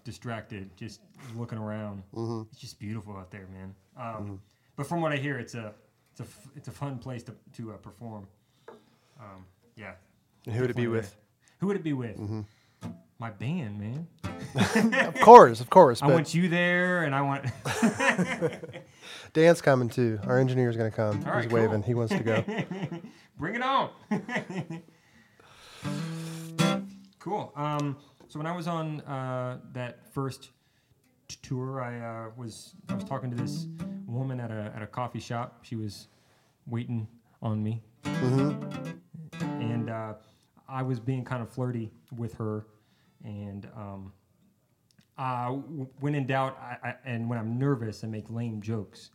distracted 0.03 0.69
just 0.77 1.01
looking 1.35 1.57
around. 1.57 2.03
It's 2.51 2.59
just 2.59 2.79
beautiful 2.79 3.15
out 3.17 3.31
there, 3.31 3.47
man. 3.53 3.75
Um, 3.97 4.41
But 4.75 4.87
from 4.87 5.01
what 5.01 5.11
I 5.11 5.17
hear, 5.17 5.37
it's 5.39 5.55
a 5.55 5.73
it's 6.11 6.19
a 6.21 6.23
f- 6.23 6.47
it's 6.55 6.67
a 6.67 6.71
fun 6.71 6.97
place 6.99 7.23
to 7.23 7.33
to 7.57 7.71
uh, 7.73 7.77
perform. 7.77 8.27
Um, 9.19 9.45
yeah. 9.75 9.93
And 10.45 10.55
who 10.55 10.61
would 10.61 10.69
it 10.71 10.75
be 10.75 10.83
Definitely. 10.83 10.97
with? 10.99 11.15
Who 11.59 11.67
would 11.67 11.75
it 11.77 11.83
be 11.83 11.93
with? 11.93 12.19
My 13.19 13.29
band, 13.31 13.79
man. 13.79 14.07
Of 15.07 15.19
course, 15.21 15.61
of 15.61 15.69
course. 15.69 16.01
I 16.03 16.07
But 16.07 16.13
want 16.15 16.33
you 16.33 16.49
there, 16.49 17.03
and 17.03 17.15
I 17.15 17.21
want. 17.21 17.45
Dan's 19.33 19.61
coming 19.61 19.89
too. 19.89 20.19
Our 20.27 20.37
engineer's 20.39 20.75
going 20.77 20.91
to 20.91 20.95
come. 20.95 21.23
All 21.25 21.31
right, 21.33 21.43
He's 21.43 21.51
cool. 21.51 21.61
waving. 21.61 21.83
He 21.83 21.93
wants 21.93 22.13
to 22.13 22.23
go. 22.23 22.43
Bring 23.37 23.55
it 23.55 23.61
on. 23.63 23.89
cool. 27.19 27.51
Um, 27.55 27.97
so 28.33 28.39
when 28.39 28.47
I 28.47 28.55
was 28.55 28.67
on 28.67 29.01
uh, 29.01 29.59
that 29.73 30.11
first 30.11 30.49
t- 31.27 31.37
tour, 31.43 31.83
I 31.83 31.99
uh, 31.99 32.31
was 32.35 32.73
I 32.89 32.95
was 32.95 33.03
talking 33.03 33.29
to 33.29 33.35
this 33.37 33.67
woman 34.07 34.39
at 34.39 34.49
a 34.49 34.73
at 34.75 34.81
a 34.81 34.87
coffee 34.87 35.19
shop. 35.19 35.59
She 35.61 35.75
was 35.75 36.07
waiting 36.65 37.07
on 37.43 37.61
me, 37.61 37.83
and 39.39 39.87
uh, 39.91 40.13
I 40.67 40.81
was 40.81 40.99
being 40.99 41.23
kind 41.23 41.43
of 41.43 41.49
flirty 41.51 41.91
with 42.17 42.33
her, 42.35 42.65
and. 43.23 43.67
Um, 43.77 44.13
uh, 45.15 45.49
when 45.99 46.15
in 46.15 46.25
doubt, 46.25 46.57
I, 46.59 46.89
I, 46.89 46.95
and 47.05 47.29
when 47.29 47.37
I'm 47.37 47.59
nervous, 47.59 48.03
I 48.03 48.07
make 48.07 48.31
lame 48.31 48.63
jokes. 48.63 49.11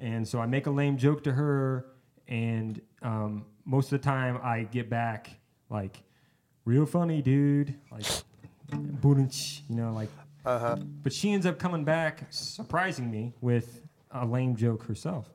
And 0.00 0.26
so 0.26 0.40
I 0.40 0.46
make 0.46 0.66
a 0.66 0.72
lame 0.72 0.96
joke 0.96 1.22
to 1.22 1.30
her, 1.32 1.86
and 2.26 2.80
um, 3.02 3.46
most 3.64 3.92
of 3.92 4.00
the 4.00 4.04
time 4.04 4.40
I 4.42 4.64
get 4.64 4.90
back 4.90 5.30
like, 5.68 6.02
"Real 6.64 6.84
funny, 6.84 7.22
dude." 7.22 7.76
Like, 7.92 8.06
you 9.68 9.76
know, 9.76 9.92
like. 9.92 10.08
Uh 10.44 10.58
huh. 10.58 10.76
But 11.02 11.12
she 11.12 11.32
ends 11.32 11.44
up 11.44 11.58
coming 11.58 11.84
back, 11.84 12.26
surprising 12.30 13.10
me 13.10 13.34
with 13.40 13.82
a 14.12 14.24
lame 14.24 14.56
joke 14.56 14.82
herself. 14.84 15.28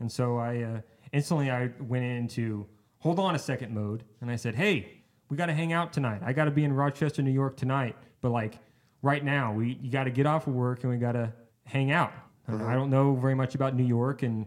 And 0.00 0.10
so 0.10 0.38
I 0.38 0.62
uh, 0.62 0.80
instantly 1.12 1.50
I 1.50 1.70
went 1.80 2.04
into 2.04 2.66
hold 2.98 3.18
on 3.18 3.34
a 3.34 3.38
second 3.38 3.74
mode, 3.74 4.04
and 4.20 4.30
I 4.30 4.36
said, 4.36 4.54
"Hey, 4.54 5.02
we 5.28 5.36
got 5.36 5.46
to 5.46 5.54
hang 5.54 5.72
out 5.72 5.92
tonight. 5.92 6.20
I 6.24 6.32
got 6.32 6.44
to 6.44 6.50
be 6.50 6.64
in 6.64 6.72
Rochester, 6.72 7.22
New 7.22 7.32
York 7.32 7.56
tonight, 7.56 7.96
but 8.20 8.30
like 8.30 8.58
right 9.02 9.24
now, 9.24 9.52
we 9.52 9.78
you 9.82 9.90
got 9.90 10.04
to 10.04 10.10
get 10.10 10.26
off 10.26 10.46
of 10.46 10.54
work 10.54 10.84
and 10.84 10.92
we 10.92 10.98
got 10.98 11.12
to 11.12 11.32
hang 11.64 11.90
out. 11.90 12.12
And 12.46 12.62
I 12.62 12.74
don't 12.74 12.90
know 12.90 13.14
very 13.14 13.34
much 13.34 13.54
about 13.54 13.74
New 13.74 13.86
York, 13.86 14.22
and 14.22 14.46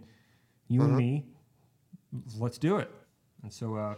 you 0.68 0.82
and 0.82 0.96
me, 0.96 1.26
let's 2.38 2.58
do 2.58 2.78
it." 2.78 2.92
And 3.44 3.52
so 3.52 3.76
uh, 3.76 3.96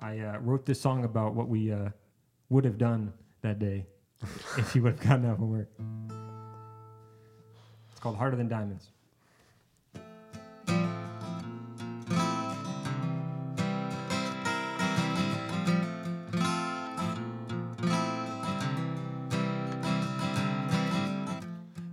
I 0.00 0.18
uh, 0.18 0.38
wrote 0.40 0.66
this 0.66 0.80
song 0.80 1.04
about 1.04 1.34
what 1.34 1.48
we 1.48 1.72
uh, 1.72 1.90
would 2.48 2.64
have 2.64 2.78
done 2.78 3.12
that 3.42 3.58
day 3.58 3.84
if 4.56 4.74
you 4.74 4.82
would 4.82 4.92
have 4.92 5.00
gotten 5.00 5.26
off 5.26 5.38
of 5.38 5.48
work. 5.48 5.68
It's 7.90 8.00
called 8.00 8.16
Harder 8.16 8.36
Than 8.36 8.48
Diamonds. 8.48 8.88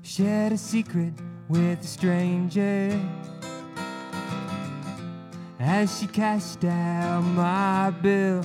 Shared 0.04 0.54
a 0.54 0.58
secret 0.58 1.14
with 1.48 1.82
a 1.82 1.88
stranger 1.88 3.00
as 5.60 5.98
she 5.98 6.08
cashed 6.08 6.64
out 6.66 7.22
my 7.22 7.90
bill 8.02 8.44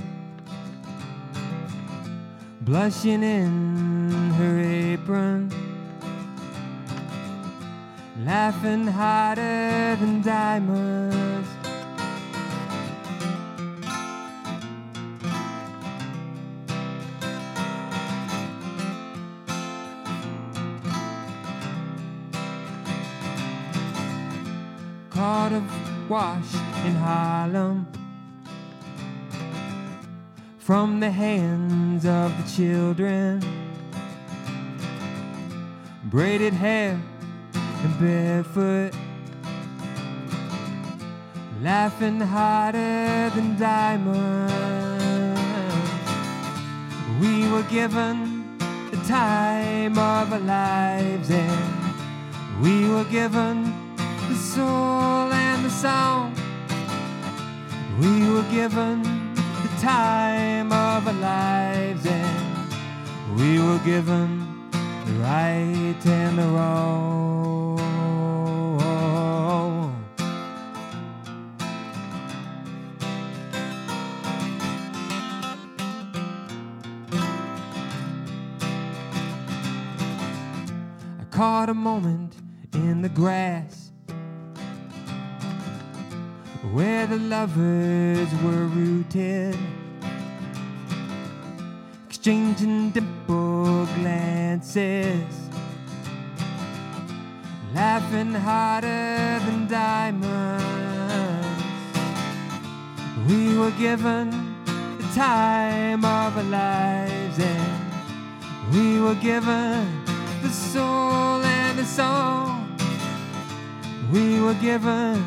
blushing 2.64 3.22
in 3.22 4.31
her 4.38 4.59
apron, 4.59 5.53
laughing 8.24 8.87
harder 8.87 9.96
than 10.00 10.22
diamonds. 10.22 11.48
Caught 25.11 25.53
of 25.53 26.11
wash 26.11 26.55
in 26.87 26.94
Harlem 26.94 27.87
from 30.64 30.98
the 30.98 31.11
hands 31.11 32.07
of 32.07 32.33
the 32.38 32.50
children. 32.57 33.38
Braided 36.05 36.55
hair 36.55 36.98
and 37.53 38.00
barefoot, 38.00 38.94
laughing 41.61 42.18
harder 42.18 43.31
than 43.35 43.59
diamonds. 43.59 44.55
We 47.20 47.46
were 47.53 47.64
given 47.64 48.57
the 48.90 48.96
time 49.07 49.98
of 49.98 50.33
our 50.33 50.40
lives, 50.40 51.31
and 51.31 52.62
we 52.62 52.88
were 52.88 53.05
given 53.05 53.64
the 54.31 54.35
soul 54.35 55.31
and 55.31 55.62
the 55.62 55.68
song. 55.68 56.35
We 58.00 58.31
were 58.31 58.50
given 58.50 59.13
time 59.85 60.73
of 60.73 61.07
our 61.07 61.12
lives, 61.12 62.07
and 62.07 63.37
we 63.38 63.61
were 63.61 63.79
given 63.85 64.70
the 64.73 65.12
right 65.20 66.07
and 66.07 66.38
the 66.38 66.47
wrong. 66.47 67.79
I 81.20 81.25
caught 81.31 81.68
a 81.68 81.75
moment 81.75 82.37
in 82.73 83.03
the 83.03 83.11
grass 83.11 83.90
where 86.73 87.07
the 87.07 87.18
lovers 87.18 88.29
were 88.42 88.64
rooted, 88.79 89.59
exchanging 92.24 92.88
dimple 92.88 93.84
glances, 93.96 95.50
laughing 97.74 98.32
harder 98.32 99.38
than 99.44 99.66
diamonds. 99.68 100.64
We 103.28 103.58
were 103.58 103.72
given 103.72 104.30
the 104.96 105.06
time 105.14 106.02
of 106.02 106.38
our 106.38 106.42
lives, 106.44 107.38
and 107.38 108.72
we 108.72 109.02
were 109.02 109.16
given 109.16 109.87
the 110.40 110.48
soul 110.48 111.44
and 111.44 111.78
the 111.78 111.84
song. 111.84 112.74
We 114.10 114.40
were 114.40 114.58
given 114.62 115.22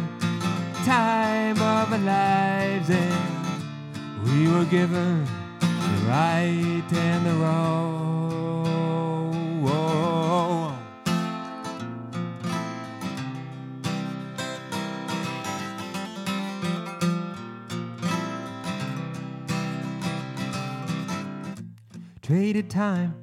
time 0.83 1.62
of 1.62 1.93
our 1.93 1.99
lives, 1.99 2.89
and 2.89 4.23
we 4.25 4.47
were 4.51 4.65
given 4.65 5.27
right 6.08 6.84
in 6.93 7.24
the 7.26 7.34
wrong. 7.34 7.78
Traded 22.22 22.70
time 22.70 23.13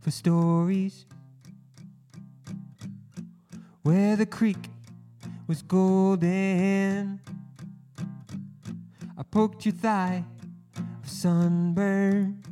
for 0.00 0.12
stories 0.12 1.06
where 3.82 4.14
the 4.14 4.26
creek 4.26 4.70
was 5.48 5.62
golden. 5.62 7.20
I 9.16 9.22
poked 9.24 9.66
your 9.66 9.74
thigh 9.74 10.24
sunburn, 11.08 12.42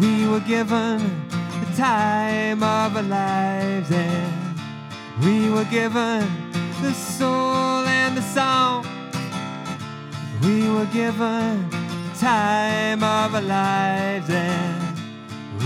We 0.00 0.26
were 0.28 0.40
given 0.40 0.98
the 1.60 1.72
time 1.76 2.62
of 2.64 2.96
our 2.96 3.02
lives, 3.02 3.90
and 3.92 4.32
we 5.24 5.50
were 5.50 5.66
given 5.66 6.26
the 6.82 6.92
soul 6.92 7.86
and 7.86 8.16
the 8.16 8.22
song. 8.22 8.84
We 10.42 10.68
were 10.68 10.86
given 10.86 11.70
the 11.70 12.14
time 12.18 13.04
of 13.04 13.34
our 13.34 13.42
lives, 13.42 14.28
and 14.30 14.69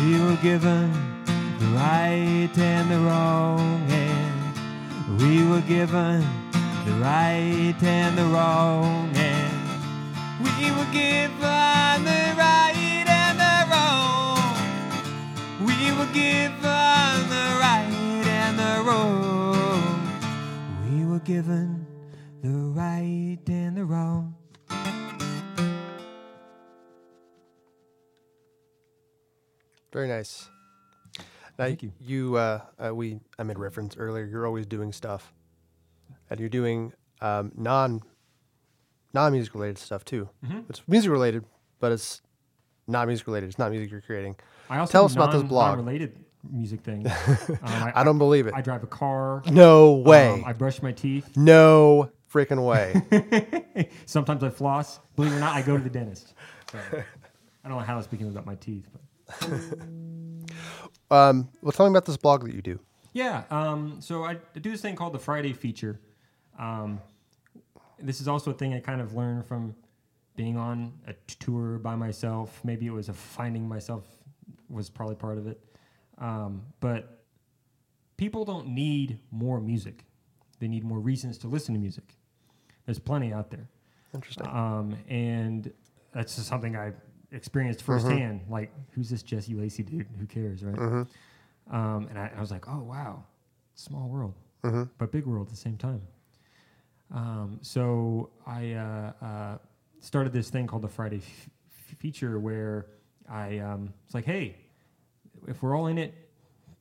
we 0.05 0.21
were 0.21 0.37
given 0.43 0.93
the 1.59 1.67
right 1.67 2.51
and 2.59 2.91
the 2.91 2.99
wrong, 2.99 3.87
and 3.89 5.19
we 5.19 5.43
were 5.49 5.63
given 5.63 6.21
the 6.85 6.93
right 7.01 7.83
and 7.83 8.19
the 8.19 8.25
wrong, 8.25 9.11
and 9.15 9.53
we 10.41 10.71
were 10.73 10.93
given 10.93 12.05
the 12.05 12.35
right 12.37 13.07
and 13.09 13.39
the 13.41 13.67
wrong. 13.71 14.37
We 15.61 15.93
were 15.93 16.13
given 16.13 17.29
the 17.35 17.47
right 17.65 18.27
and 18.27 18.59
the 18.59 18.83
wrong. 18.87 20.03
We 20.87 21.07
were 21.07 21.21
given 21.21 21.87
the 22.43 22.51
right 22.79 23.39
and 23.49 23.77
the 23.79 23.85
wrong. 23.87 24.34
Very 29.95 30.09
nice. 30.09 30.51
Now, 31.57 31.67
Thank 31.67 31.85
you. 31.85 31.93
You, 32.01 32.35
uh, 32.35 32.61
uh, 32.85 32.93
we, 32.93 33.21
I 33.39 33.45
made 33.45 33.61
reference 33.61 33.97
earlier. 33.97 34.27
You're 34.27 34.45
always 34.45 34.67
doing 34.67 34.93
stuff, 34.93 35.33
and 36.29 36.41
you're 36.41 36.49
doing 36.49 36.93
um, 37.21 37.53
non, 37.57 38.03
non-music 39.13 39.55
related 39.55 39.79
stuff 39.79 40.05
too. 40.05 40.29
Mhm. 40.45 40.69
It's 40.69 40.83
music 40.89 41.13
related, 41.13 41.45
but 41.79 41.93
it's 41.93 42.23
not 42.89 43.07
music 43.07 43.29
related. 43.29 43.49
It's 43.51 43.59
not 43.59 43.71
music 43.71 43.93
you're 43.93 44.01
creating. 44.01 44.35
I 44.69 44.79
also 44.79 44.91
Tell 44.91 45.05
us 45.05 45.15
about 45.15 45.31
this 45.31 45.45
blog. 45.45 45.77
Non-related 45.77 46.19
music 46.51 46.81
thing. 46.81 47.07
um, 47.39 47.59
I, 47.63 47.93
I 47.95 48.05
don't 48.05 48.19
believe 48.19 48.49
it. 48.49 48.55
I 48.55 48.63
drive 48.63 48.83
a 48.83 48.89
car. 48.89 49.45
no 49.47 49.93
way. 49.93 50.31
Um, 50.31 50.45
I 50.45 50.55
brush 50.55 50.83
my 50.83 50.91
teeth. 50.91 51.37
no 51.37 52.11
freaking 52.33 52.67
way. 52.67 53.89
Sometimes 54.07 54.43
I 54.43 54.51
floss. 54.51 54.99
Believe 55.15 55.31
it 55.35 55.37
or 55.37 55.41
not, 55.41 55.55
I 55.55 55.63
go 55.63 55.77
to 55.77 55.83
the 55.85 55.89
dentist. 55.89 56.35
So, 56.73 56.79
I 56.91 57.69
don't 57.69 57.79
know 57.79 57.85
how 57.85 57.95
I 57.95 57.97
was 57.99 58.07
speaking 58.07 58.27
about 58.27 58.45
my 58.45 58.57
teeth, 58.57 58.89
but 58.93 59.01
um, 61.11 61.49
well, 61.63 61.73
tell 61.73 61.87
me 61.87 61.91
about 61.91 62.05
this 62.05 62.17
blog 62.17 62.45
that 62.45 62.55
you 62.55 62.63
do. 62.63 62.79
yeah. 63.13 63.45
Um, 63.51 64.01
so 64.01 64.25
I 64.25 64.39
do 64.61 64.71
this 64.71 64.81
thing 64.81 64.97
called 64.97 65.13
the 65.13 65.19
Friday 65.19 65.53
feature. 65.53 66.01
Um, 66.59 67.01
this 67.99 68.21
is 68.21 68.29
also 68.29 68.51
a 68.51 68.55
thing 68.55 68.75
I 68.75 68.81
kind 68.81 69.01
of 69.01 69.15
learned 69.15 69.47
from 69.47 69.75
being 70.37 70.57
on 70.57 70.93
a 71.07 71.15
tour 71.39 71.79
by 71.79 71.95
myself. 71.95 72.61
Maybe 72.65 72.87
it 72.87 72.93
was 72.93 73.09
a 73.09 73.15
finding 73.15 73.69
myself 73.69 74.05
was 74.69 74.91
probably 74.91 75.17
part 75.17 75.39
of 75.39 75.47
it. 75.47 75.61
Um, 76.19 76.63
but 76.81 77.25
people 78.17 78.45
don't 78.45 78.69
need 78.69 79.19
more 79.31 79.61
music; 79.61 80.05
they 80.59 80.69
need 80.69 80.85
more 80.85 80.99
reasons 80.99 81.39
to 81.39 81.49
listen 81.49 81.75
to 81.75 81.81
music. 81.81 82.15
There's 82.87 82.99
plenty 82.99 83.33
out 83.33 83.51
there. 83.51 83.69
Interesting. 84.15 84.47
Um, 84.47 84.97
and 85.09 85.73
that's 86.13 86.37
just 86.37 86.49
something 86.49 86.77
I 86.77 86.93
experienced 87.35 87.83
firsthand. 87.83 88.43
Like, 88.49 88.73
who's 88.93 89.11
this 89.11 89.23
Jesse 89.23 89.55
Lacy 89.55 89.83
dude? 89.83 90.07
Who 90.19 90.27
cares, 90.27 90.63
right? 90.65 90.79
Um, 91.71 92.07
and 92.11 92.19
I, 92.19 92.31
I 92.37 92.41
was 92.41 92.51
like, 92.51 92.69
oh 92.69 92.81
wow, 92.83 93.25
small 93.75 94.09
world, 94.09 94.35
but 94.99 95.11
big 95.13 95.27
world 95.27 95.47
at 95.47 95.51
the 95.51 95.57
same 95.57 95.77
time. 95.77 96.03
Um, 97.13 97.59
so 97.63 98.31
I 98.47 98.73
uh, 98.73 99.13
uh, 99.25 99.59
started 100.01 100.33
this 100.33 100.51
thing 100.51 100.67
called 100.67 100.83
the 100.83 100.89
Friday 100.89 101.19
f- 101.19 101.49
feature, 101.99 102.39
where 102.39 102.87
I 103.31 103.59
um, 103.59 103.93
it's 104.05 104.15
like, 104.15 104.25
hey, 104.25 104.57
if 105.47 105.63
we're 105.63 105.77
all 105.77 105.87
in 105.89 105.99
it 105.99 106.15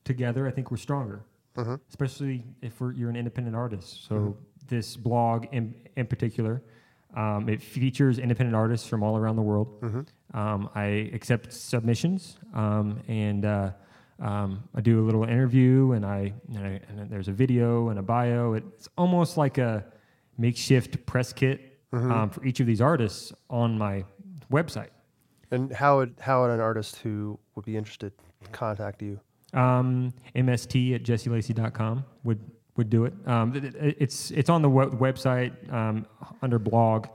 together, 0.06 0.48
I 0.48 0.52
think 0.52 0.72
we're 0.72 0.78
stronger. 0.78 1.24
Especially 1.90 2.44
if 2.62 2.82
we're, 2.82 2.94
you're 2.94 3.10
an 3.10 3.16
independent 3.16 3.56
artist. 3.56 4.08
So 4.08 4.36
this 4.68 4.96
blog, 4.98 5.46
in, 5.52 5.76
in 5.96 6.08
particular, 6.08 6.64
um, 7.16 7.48
it 7.48 7.62
features 7.62 8.18
independent 8.18 8.56
artists 8.56 8.88
from 8.88 9.04
all 9.04 9.16
around 9.18 9.36
the 9.36 9.42
world. 9.44 9.68
Um, 10.34 10.70
I 10.74 11.12
accept 11.14 11.54
submissions, 11.54 12.38
um, 12.54 13.00
and 13.08 13.46
uh, 13.46 13.72
um, 14.20 14.64
I 14.74 14.82
do 14.82 15.00
a 15.00 15.06
little 15.06 15.24
interview, 15.26 15.92
and 15.92 16.06
I, 16.06 16.34
and 16.56 16.66
I 16.66 16.80
and 16.90 17.10
there's 17.10 17.28
a 17.28 17.32
video 17.32 17.90
and 17.90 18.00
a 18.00 18.02
bio. 18.02 18.54
It's 18.54 18.90
almost 18.98 19.38
like 19.38 19.58
a 19.60 19.86
makeshift 20.38 21.06
press 21.06 21.34
kit 21.34 21.78
um, 21.94 22.30
for 22.32 22.44
each 22.44 22.60
of 22.60 22.66
these 22.66 22.82
artists 22.82 23.32
on 23.52 23.78
my 23.78 24.04
website. 24.52 24.90
and 25.52 25.72
how 25.72 25.98
would 25.98 26.16
how 26.20 26.42
would 26.42 26.52
an 26.52 26.60
artist 26.60 26.96
who 26.98 27.38
would 27.56 27.66
be 27.66 27.78
interested 27.78 28.12
contact 28.52 29.02
you? 29.04 29.20
Um, 29.54 30.12
MST 30.36 30.96
at 30.96 31.04
jesselacy.com 31.04 32.04
would 32.24 32.40
would 32.76 32.90
do 32.90 33.06
it. 33.06 33.14
Um, 33.28 33.54
th- 33.54 33.76
it's 34.00 34.32
it's 34.32 34.50
on 34.50 34.64
the 34.64 34.70
we- 34.70 34.86
website 34.88 35.54
um, 35.72 36.08
under 36.42 36.58
blog. 36.58 37.06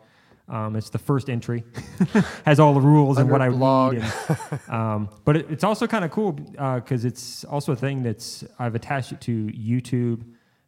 Um, 0.49 0.77
it's 0.77 0.89
the 0.89 0.99
first 0.99 1.29
entry, 1.29 1.63
has 2.47 2.59
all 2.59 2.73
the 2.73 2.81
rules 2.81 3.19
and 3.19 3.31
what 3.31 3.43
I 3.43 3.51
blog. 3.51 3.95
need. 3.95 4.03
And, 4.03 4.61
um, 4.69 5.09
but 5.27 5.37
it, 5.37 5.51
it's 5.51 5.63
also 5.63 5.87
kind 5.87 6.05
of 6.07 6.11
cool 6.11 6.33
because 6.33 7.05
it's 7.05 7.45
also 7.45 7.73
a 7.73 7.77
thing 7.77 8.03
that's 8.03 8.45
I've 8.59 8.75
attached 8.75 9.13
it 9.13 9.21
to 9.23 9.47
YouTube 9.49 10.23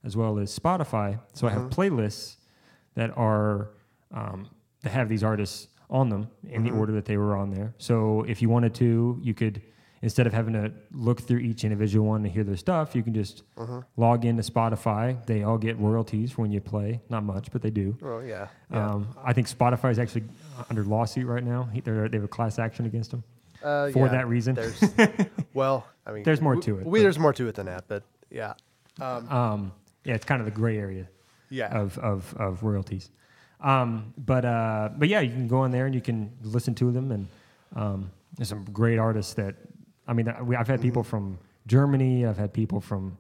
as 0.05 0.17
well 0.17 0.39
as 0.39 0.57
Spotify. 0.57 1.19
So 1.33 1.47
I 1.47 1.51
have 1.51 1.71
playlists 1.71 2.37
that 2.95 3.17
are 3.17 3.71
um, 4.13 4.49
that 4.83 4.91
have 4.91 5.09
these 5.09 5.25
artists 5.25 5.69
on 5.89 6.09
them 6.09 6.29
in 6.49 6.63
the 6.63 6.71
order 6.71 6.93
that 6.93 7.05
they 7.05 7.17
were 7.17 7.37
on 7.37 7.51
there. 7.51 7.75
So 7.79 8.25
if 8.29 8.41
you 8.43 8.49
wanted 8.49 8.75
to, 8.77 9.19
you 9.23 9.35
could 9.35 9.63
instead 10.03 10.27
of 10.27 10.33
having 10.33 10.55
to 10.55 10.73
look 10.93 11.21
through 11.21 11.39
each 11.41 11.63
individual 11.65 12.07
one 12.07 12.23
to 12.23 12.29
hear 12.29 12.43
their 12.45 12.57
stuff, 12.57 12.95
you 12.95 13.03
can 13.03 13.13
just 13.15 13.43
Mm-hmm. 13.57 13.81
log 13.97 14.25
into 14.25 14.43
Spotify. 14.43 15.25
They 15.27 15.43
all 15.43 15.59
get 15.59 15.79
royalties 15.79 16.39
when 16.39 16.51
you 16.51 16.61
play. 16.61 17.01
Not 17.11 17.23
much, 17.25 17.51
but 17.53 17.61
they 17.63 17.71
do. 17.71 17.97
Oh 18.03 18.21
yeah. 18.21 18.49
yeah. 18.71 18.87
Um, 18.91 19.09
I 19.23 19.33
think 19.35 19.47
Spotify 19.49 19.91
is 19.91 19.99
actually 19.99 20.25
under 20.71 20.85
lawsuit 20.85 21.27
right 21.27 21.45
now. 21.45 21.69
They're, 21.85 22.09
they 22.09 22.17
have 22.17 22.25
a 22.25 22.29
class 22.29 22.59
action 22.59 22.87
against 22.87 23.11
them. 23.11 23.23
Uh, 23.63 23.91
for 23.91 24.07
yeah, 24.07 24.13
that 24.13 24.27
reason. 24.29 24.55
There's, 24.55 24.83
well, 25.55 25.87
I 26.07 26.13
mean, 26.13 26.23
There's 26.23 26.41
more 26.41 26.55
we- 26.57 26.63
to 26.63 26.79
it, 26.79 26.87
We, 26.87 27.01
there's 27.03 27.19
more 27.19 27.35
to 27.35 27.47
it 27.49 27.55
than 27.57 27.67
that, 27.67 27.85
but 27.89 28.03
yeah, 28.31 28.55
Um, 28.99 29.73
yeah, 30.05 30.15
it's 30.15 30.25
kind 30.25 30.41
of 30.41 30.47
the 30.47 30.51
gray 30.51 30.79
area 30.79 31.07
yeah. 31.51 31.77
of, 31.79 31.99
of, 31.99 32.35
of 32.39 32.63
royalties. 32.63 33.11
Um, 33.61 34.15
but 34.17 34.47
uh, 34.47 34.89
but 34.97 35.09
yeah, 35.11 35.21
you 35.21 35.31
can 35.31 35.47
go 35.47 35.65
in 35.67 35.71
there 35.73 35.85
and 35.85 35.95
you 35.95 36.01
can 36.01 36.33
listen 36.43 36.75
to 36.77 36.91
them, 36.91 37.13
and 37.13 37.29
um, 37.77 38.11
there's 38.37 38.49
some 38.49 38.65
great 38.73 38.99
artists 38.99 39.35
that 39.35 39.57
I 40.11 40.13
mean, 40.13 40.29
I- 40.29 40.43
we, 40.43 40.57
I've 40.57 40.67
had 40.67 40.83
people 40.83 41.03
from 41.05 41.39
Germany, 41.69 42.27
I've 42.27 42.37
had 42.37 42.53
people 42.53 42.81
from 42.81 43.17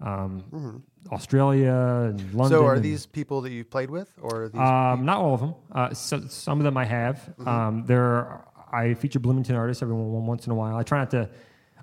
um, 0.00 0.82
Australia 1.12 1.74
and 2.08 2.18
London. 2.32 2.58
so, 2.58 2.64
are 2.64 2.74
and- 2.74 2.82
these 2.82 3.04
people 3.04 3.42
that 3.42 3.50
you've 3.52 3.70
played 3.70 3.90
with, 3.90 4.08
or? 4.22 4.44
Um, 4.58 5.04
not 5.04 5.18
all 5.18 5.34
of 5.34 5.40
them. 5.40 5.54
Uh, 5.70 5.92
so, 5.92 6.20
some 6.28 6.58
of 6.58 6.64
them 6.64 6.76
I 6.78 6.86
have. 6.86 7.16
Mm-hmm. 7.38 7.48
Um, 7.48 7.84
there, 7.86 8.02
are, 8.04 8.48
I 8.72 8.94
feature 8.94 9.18
Bloomington 9.20 9.54
artists 9.54 9.82
every 9.82 9.94
once 9.94 10.46
in 10.46 10.52
a 10.52 10.54
while. 10.54 10.76
I 10.76 10.82
try 10.82 10.98
not 11.00 11.10
to 11.10 11.28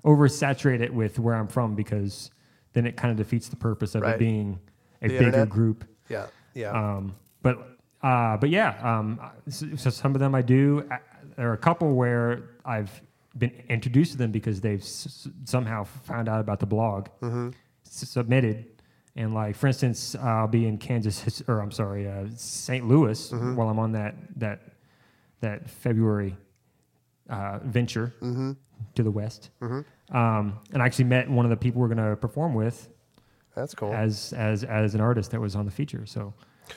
oversaturate 0.04 0.80
it 0.80 0.92
with 0.92 1.18
where 1.20 1.36
I'm 1.36 1.46
from 1.46 1.76
because 1.76 2.30
then 2.72 2.84
it 2.86 2.96
kind 2.96 3.12
of 3.12 3.16
defeats 3.16 3.48
the 3.48 3.56
purpose 3.56 3.94
of 3.94 4.02
Right. 4.02 4.14
it 4.16 4.18
being 4.18 4.58
a 5.02 5.06
The 5.08 5.14
bigger 5.14 5.26
internet? 5.26 5.48
group. 5.50 5.84
yeah, 6.08 6.26
yeah. 6.54 6.70
Um, 6.72 7.14
but 7.42 7.78
uh, 8.02 8.36
but 8.36 8.50
yeah, 8.50 8.78
um, 8.82 9.20
so, 9.48 9.66
so 9.76 9.90
some 9.90 10.14
of 10.14 10.20
them 10.20 10.34
I 10.34 10.42
do. 10.42 10.84
Uh, 10.90 10.96
There 11.36 11.48
are 11.50 11.52
a 11.52 11.58
couple 11.58 11.94
where 11.94 12.42
I've 12.64 12.90
been 13.36 13.52
introduced 13.68 14.12
to 14.12 14.18
them 14.18 14.30
because 14.32 14.60
they've 14.60 14.80
s- 14.80 15.28
somehow 15.44 15.84
found 15.84 16.28
out 16.28 16.40
about 16.40 16.60
the 16.60 16.66
blog, 16.66 17.08
Mm-hmm. 17.20 17.48
s- 17.86 18.08
submitted, 18.08 18.64
and 19.16 19.34
like 19.34 19.56
for 19.56 19.66
instance, 19.66 20.14
I'll 20.16 20.48
be 20.48 20.66
in 20.66 20.78
Kansas 20.78 21.42
or 21.48 21.60
I'm 21.60 21.70
sorry, 21.72 22.08
uh, 22.08 22.26
St. 22.36 22.86
Louis 22.86 23.30
Mm-hmm. 23.30 23.54
while 23.56 23.68
I'm 23.68 23.78
on 23.78 23.92
that 23.92 24.14
that 24.36 24.60
that 25.40 25.68
February 25.70 26.36
uh, 27.28 27.58
venture 27.64 28.14
Mm-hmm. 28.22 28.52
to 28.94 29.02
the 29.02 29.10
west, 29.10 29.50
um, 29.60 29.84
and 30.72 30.82
I 30.82 30.86
actually 30.86 31.04
met 31.06 31.28
one 31.30 31.44
of 31.44 31.50
the 31.50 31.56
people 31.56 31.80
we're 31.80 31.88
going 31.94 32.10
to 32.10 32.16
perform 32.16 32.54
with 32.54 32.88
That's 33.54 33.74
cool. 33.74 33.92
as 33.92 34.32
as 34.32 34.64
as 34.64 34.94
an 34.94 35.00
artist 35.00 35.30
that 35.32 35.40
was 35.40 35.54
on 35.54 35.64
the 35.64 35.70
feature. 35.72 36.06
So. 36.06 36.32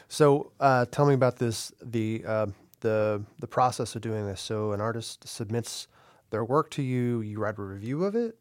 So, 0.08 0.54
uh, 0.62 0.86
tell 0.90 1.06
me 1.06 1.14
about 1.14 1.36
this 1.38 1.74
the 1.82 2.24
uh, 2.26 2.46
the 2.80 3.22
the 3.40 3.48
process 3.48 3.94
of 3.96 4.02
doing 4.02 4.26
this. 4.26 4.40
So, 4.40 4.72
an 4.72 4.80
artist 4.80 5.28
submits 5.28 5.88
their 6.32 6.44
work 6.44 6.72
to 6.72 6.82
you. 6.82 7.22
You 7.22 7.40
write 7.40 7.58
a 7.58 7.62
review 7.62 8.04
of 8.04 8.16
it. 8.16 8.36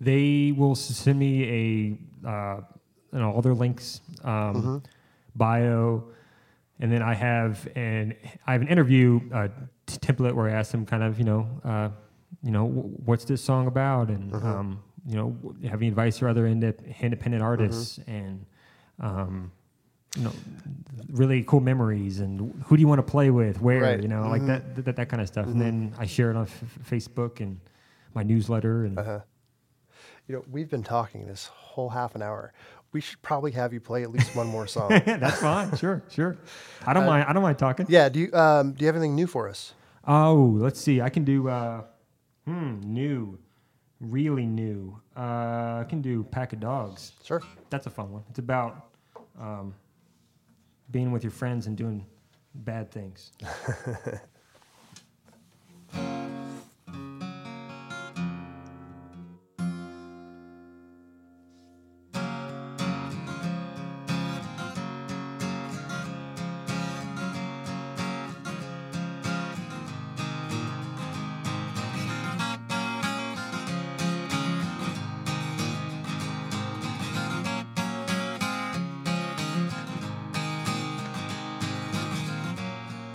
They 0.00 0.52
will 0.56 0.74
send 0.74 1.18
me 1.18 1.98
a 2.24 2.28
uh, 2.28 2.60
you 3.12 3.18
know, 3.18 3.30
all 3.32 3.42
their 3.42 3.54
links, 3.54 4.00
um, 4.24 4.82
bio, 5.36 6.04
and 6.80 6.90
then 6.92 7.02
I 7.02 7.14
have 7.14 7.68
an 7.76 8.14
I 8.46 8.52
have 8.52 8.62
an 8.62 8.68
interview 8.68 9.20
uh, 9.32 9.48
t- 9.86 9.98
template 9.98 10.34
where 10.34 10.48
I 10.48 10.52
ask 10.52 10.72
them 10.72 10.84
kind 10.86 11.02
of 11.02 11.18
you 11.18 11.24
know 11.24 11.48
uh, 11.64 11.88
you 12.42 12.50
know 12.50 12.66
wh- 12.66 13.06
what's 13.08 13.24
this 13.24 13.42
song 13.42 13.66
about? 13.66 14.08
And 14.08 14.32
um, 14.34 14.82
you 15.06 15.14
know 15.16 15.30
w- 15.42 15.68
have 15.68 15.80
any 15.80 15.88
advice 15.88 16.18
for 16.18 16.28
other 16.28 16.44
indep- 16.46 17.00
independent 17.00 17.42
artists? 17.42 17.98
And 18.06 18.44
um, 19.00 19.52
you 20.16 20.24
know 20.24 20.32
really 21.12 21.42
cool 21.44 21.60
memories 21.60 22.20
and 22.20 22.54
who 22.66 22.76
do 22.76 22.80
you 22.80 22.88
want 22.88 22.98
to 22.98 23.10
play 23.10 23.30
with 23.30 23.60
where 23.60 23.82
Right. 23.82 24.02
you 24.02 24.08
know 24.08 24.28
like 24.28 24.44
that, 24.46 24.84
that 24.84 24.96
that 24.96 25.08
kind 25.08 25.20
of 25.20 25.28
stuff 25.28 25.46
and 25.46 25.60
then 25.60 25.94
I 25.98 26.06
share 26.06 26.30
it 26.30 26.36
on 26.36 26.44
f- 26.44 26.64
Facebook 26.90 27.40
and 27.40 27.60
my 28.14 28.22
newsletter 28.22 28.84
and 28.84 28.98
Uh-huh. 28.98 29.20
You 30.28 30.36
know, 30.36 30.44
we've 30.50 30.70
been 30.70 30.84
talking 30.84 31.26
this 31.26 31.46
whole 31.46 31.88
half 31.90 32.14
an 32.14 32.22
hour. 32.22 32.52
We 32.92 33.00
should 33.00 33.20
probably 33.22 33.50
have 33.52 33.72
you 33.72 33.80
play 33.80 34.04
at 34.04 34.12
least 34.12 34.36
one 34.36 34.46
more 34.46 34.68
song. 34.68 34.88
That's 35.04 35.40
fine. 35.40 35.76
Sure, 35.76 36.00
sure. 36.08 36.36
I 36.86 36.92
don't 36.94 37.06
mind. 37.06 37.24
I 37.28 37.32
don't 37.32 37.42
mind 37.42 37.58
talking. 37.58 37.86
yeah. 37.88 38.08
Do 38.08 38.20
you 38.20 38.32
um, 38.32 38.72
do 38.72 38.82
you 38.82 38.86
have 38.86 38.94
anything 38.94 39.16
new 39.16 39.26
for 39.26 39.48
us? 39.48 39.74
Oh, 40.06 40.56
let's 40.60 40.80
see. 40.80 41.00
I 41.00 41.08
can 41.10 41.24
do. 41.24 41.48
Uh, 41.48 41.82
hmm, 42.46 42.80
new, 42.84 43.36
really 44.00 44.46
new. 44.46 44.96
Uh, 45.16 45.82
I 45.82 45.86
can 45.88 46.00
do 46.02 46.22
pack 46.22 46.52
of 46.52 46.60
dogs. 46.60 47.12
Sure. 47.24 47.42
That's 47.70 47.86
a 47.86 47.90
fun 47.90 48.12
one. 48.12 48.22
It's 48.30 48.38
about 48.38 48.90
um, 49.40 49.74
being 50.92 51.10
with 51.10 51.24
your 51.24 51.32
friends 51.32 51.66
and 51.66 51.76
doing 51.76 52.06
bad 52.54 52.90
things. 52.90 53.32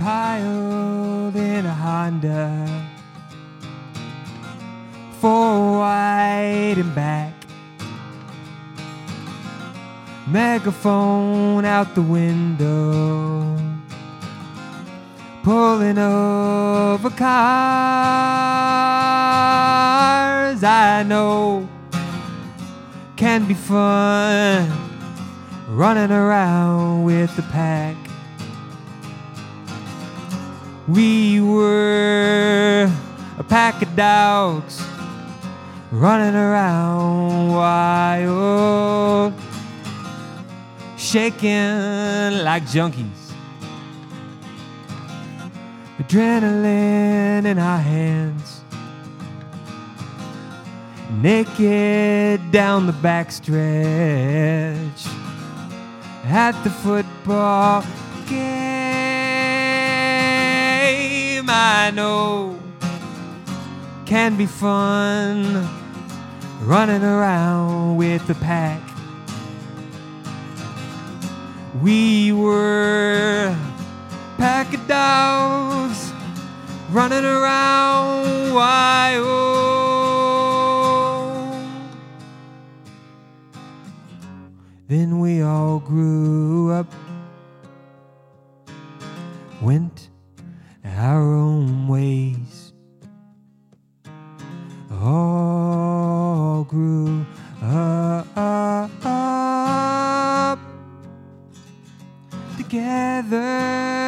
Piled 0.08 1.36
in 1.36 1.66
a 1.66 1.74
Honda, 1.74 2.66
four 5.20 5.80
wide 5.80 6.78
and 6.78 6.96
back. 6.96 7.34
Megaphone 10.26 11.66
out 11.66 11.94
the 11.94 12.02
window, 12.02 13.58
pulling 15.44 15.98
over 15.98 17.10
cars. 17.10 17.28
I 20.64 21.04
know 21.06 21.68
can 23.18 23.46
be 23.46 23.56
fun 23.56 24.72
running 25.68 26.12
around 26.12 27.04
with 27.04 27.36
the 27.36 27.42
pack. 27.42 28.07
We 30.88 31.42
were 31.42 32.90
a 33.38 33.44
pack 33.44 33.82
of 33.82 33.94
dogs 33.98 34.82
running 35.92 36.34
around 36.34 37.50
wild, 37.50 39.34
shaking 40.96 42.40
like 42.42 42.64
junkies. 42.64 43.34
Adrenaline 46.00 47.44
in 47.44 47.60
our 47.60 47.80
hands, 47.80 48.62
naked 51.22 52.50
down 52.54 52.88
the 52.88 52.94
backstretch 52.94 53.58
at 56.24 56.54
the 56.64 56.70
football 56.70 57.84
I 61.50 61.92
know 61.92 62.60
can 64.06 64.36
be 64.38 64.46
fun 64.46 65.68
running 66.62 67.04
around 67.04 67.98
with 67.98 68.26
the 68.28 68.36
pack. 68.36 68.82
We 71.82 72.32
were 72.32 73.56
pack 74.38 74.74
of 74.74 74.88
dogs 74.88 76.12
running 76.92 77.26
around 77.26 78.54
wild. 78.54 79.58
Then 84.88 85.20
we 85.20 85.42
all 85.42 85.80
grew 85.80 86.72
up, 86.72 86.88
went 89.62 90.07
our 90.96 91.34
own 91.34 91.88
ways, 91.88 92.74
all 94.92 96.64
grew 96.64 97.26
up 97.62 98.28
together. 102.58 104.07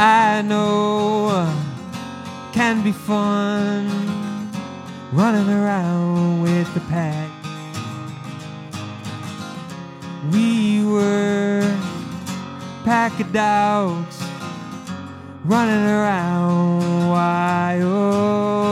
I 0.00 0.42
know 0.42 1.52
can 2.52 2.84
be 2.84 2.92
fun 2.92 3.88
running 5.12 5.48
around 5.48 6.40
with 6.40 6.72
the 6.72 6.78
pack. 6.82 7.28
We 10.32 10.84
were 10.84 11.62
pack 12.84 13.18
of 13.18 13.32
dogs 13.32 14.22
running 15.44 15.84
around 15.84 17.08
wild. 17.10 18.67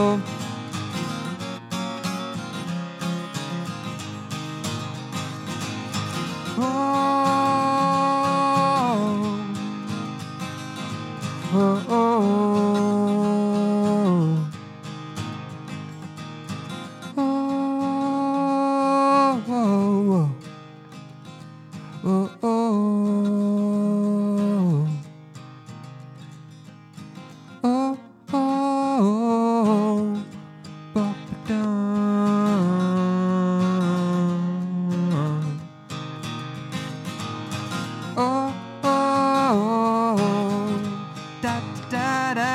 Oh, 38.19 38.51
oh, 38.83 40.15
oh, 40.17 41.07
da 41.39 41.61
da 41.91 42.33
da. 42.33 42.47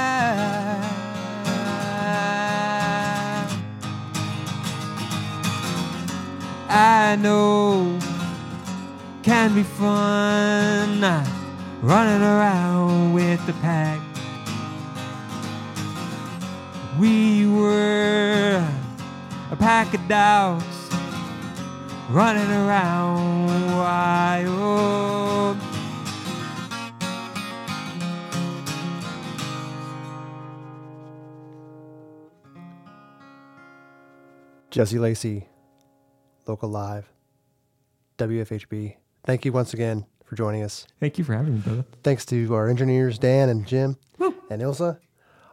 I 6.68 7.14
know 7.14 7.96
can 9.22 9.54
be 9.54 9.62
fun 9.62 11.00
running 11.80 12.22
around 12.22 13.14
with 13.14 13.46
the 13.46 13.52
pack. 13.62 14.00
We 16.98 17.46
were 17.46 18.66
a 19.52 19.56
pack 19.56 19.94
of 19.94 20.08
dogs 20.08 20.64
running 22.10 22.50
around 22.50 23.21
Jesse 34.72 34.98
Lacy, 34.98 35.46
local 36.46 36.70
live, 36.70 37.12
WFHB. 38.16 38.96
Thank 39.22 39.44
you 39.44 39.52
once 39.52 39.74
again 39.74 40.06
for 40.24 40.34
joining 40.34 40.62
us. 40.62 40.86
Thank 40.98 41.18
you 41.18 41.24
for 41.24 41.34
having 41.34 41.56
me, 41.56 41.60
brother. 41.60 41.84
Thanks 42.02 42.24
to 42.26 42.54
our 42.54 42.70
engineers, 42.70 43.18
Dan 43.18 43.50
and 43.50 43.66
Jim 43.66 43.98
and 44.18 44.62
Ilsa. 44.62 44.98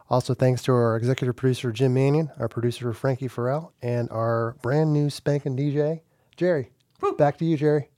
Also, 0.08 0.32
thanks 0.32 0.62
to 0.62 0.72
our 0.72 0.96
executive 0.96 1.36
producer, 1.36 1.70
Jim 1.70 1.92
Manion, 1.92 2.30
our 2.38 2.48
producer, 2.48 2.94
Frankie 2.94 3.28
Farrell, 3.28 3.74
and 3.82 4.08
our 4.10 4.56
brand 4.62 4.92
new 4.92 5.10
spanking 5.10 5.54
DJ, 5.56 6.00
Jerry. 6.36 6.72
Back 7.18 7.36
to 7.38 7.44
you, 7.44 7.56
Jerry. 7.58 7.88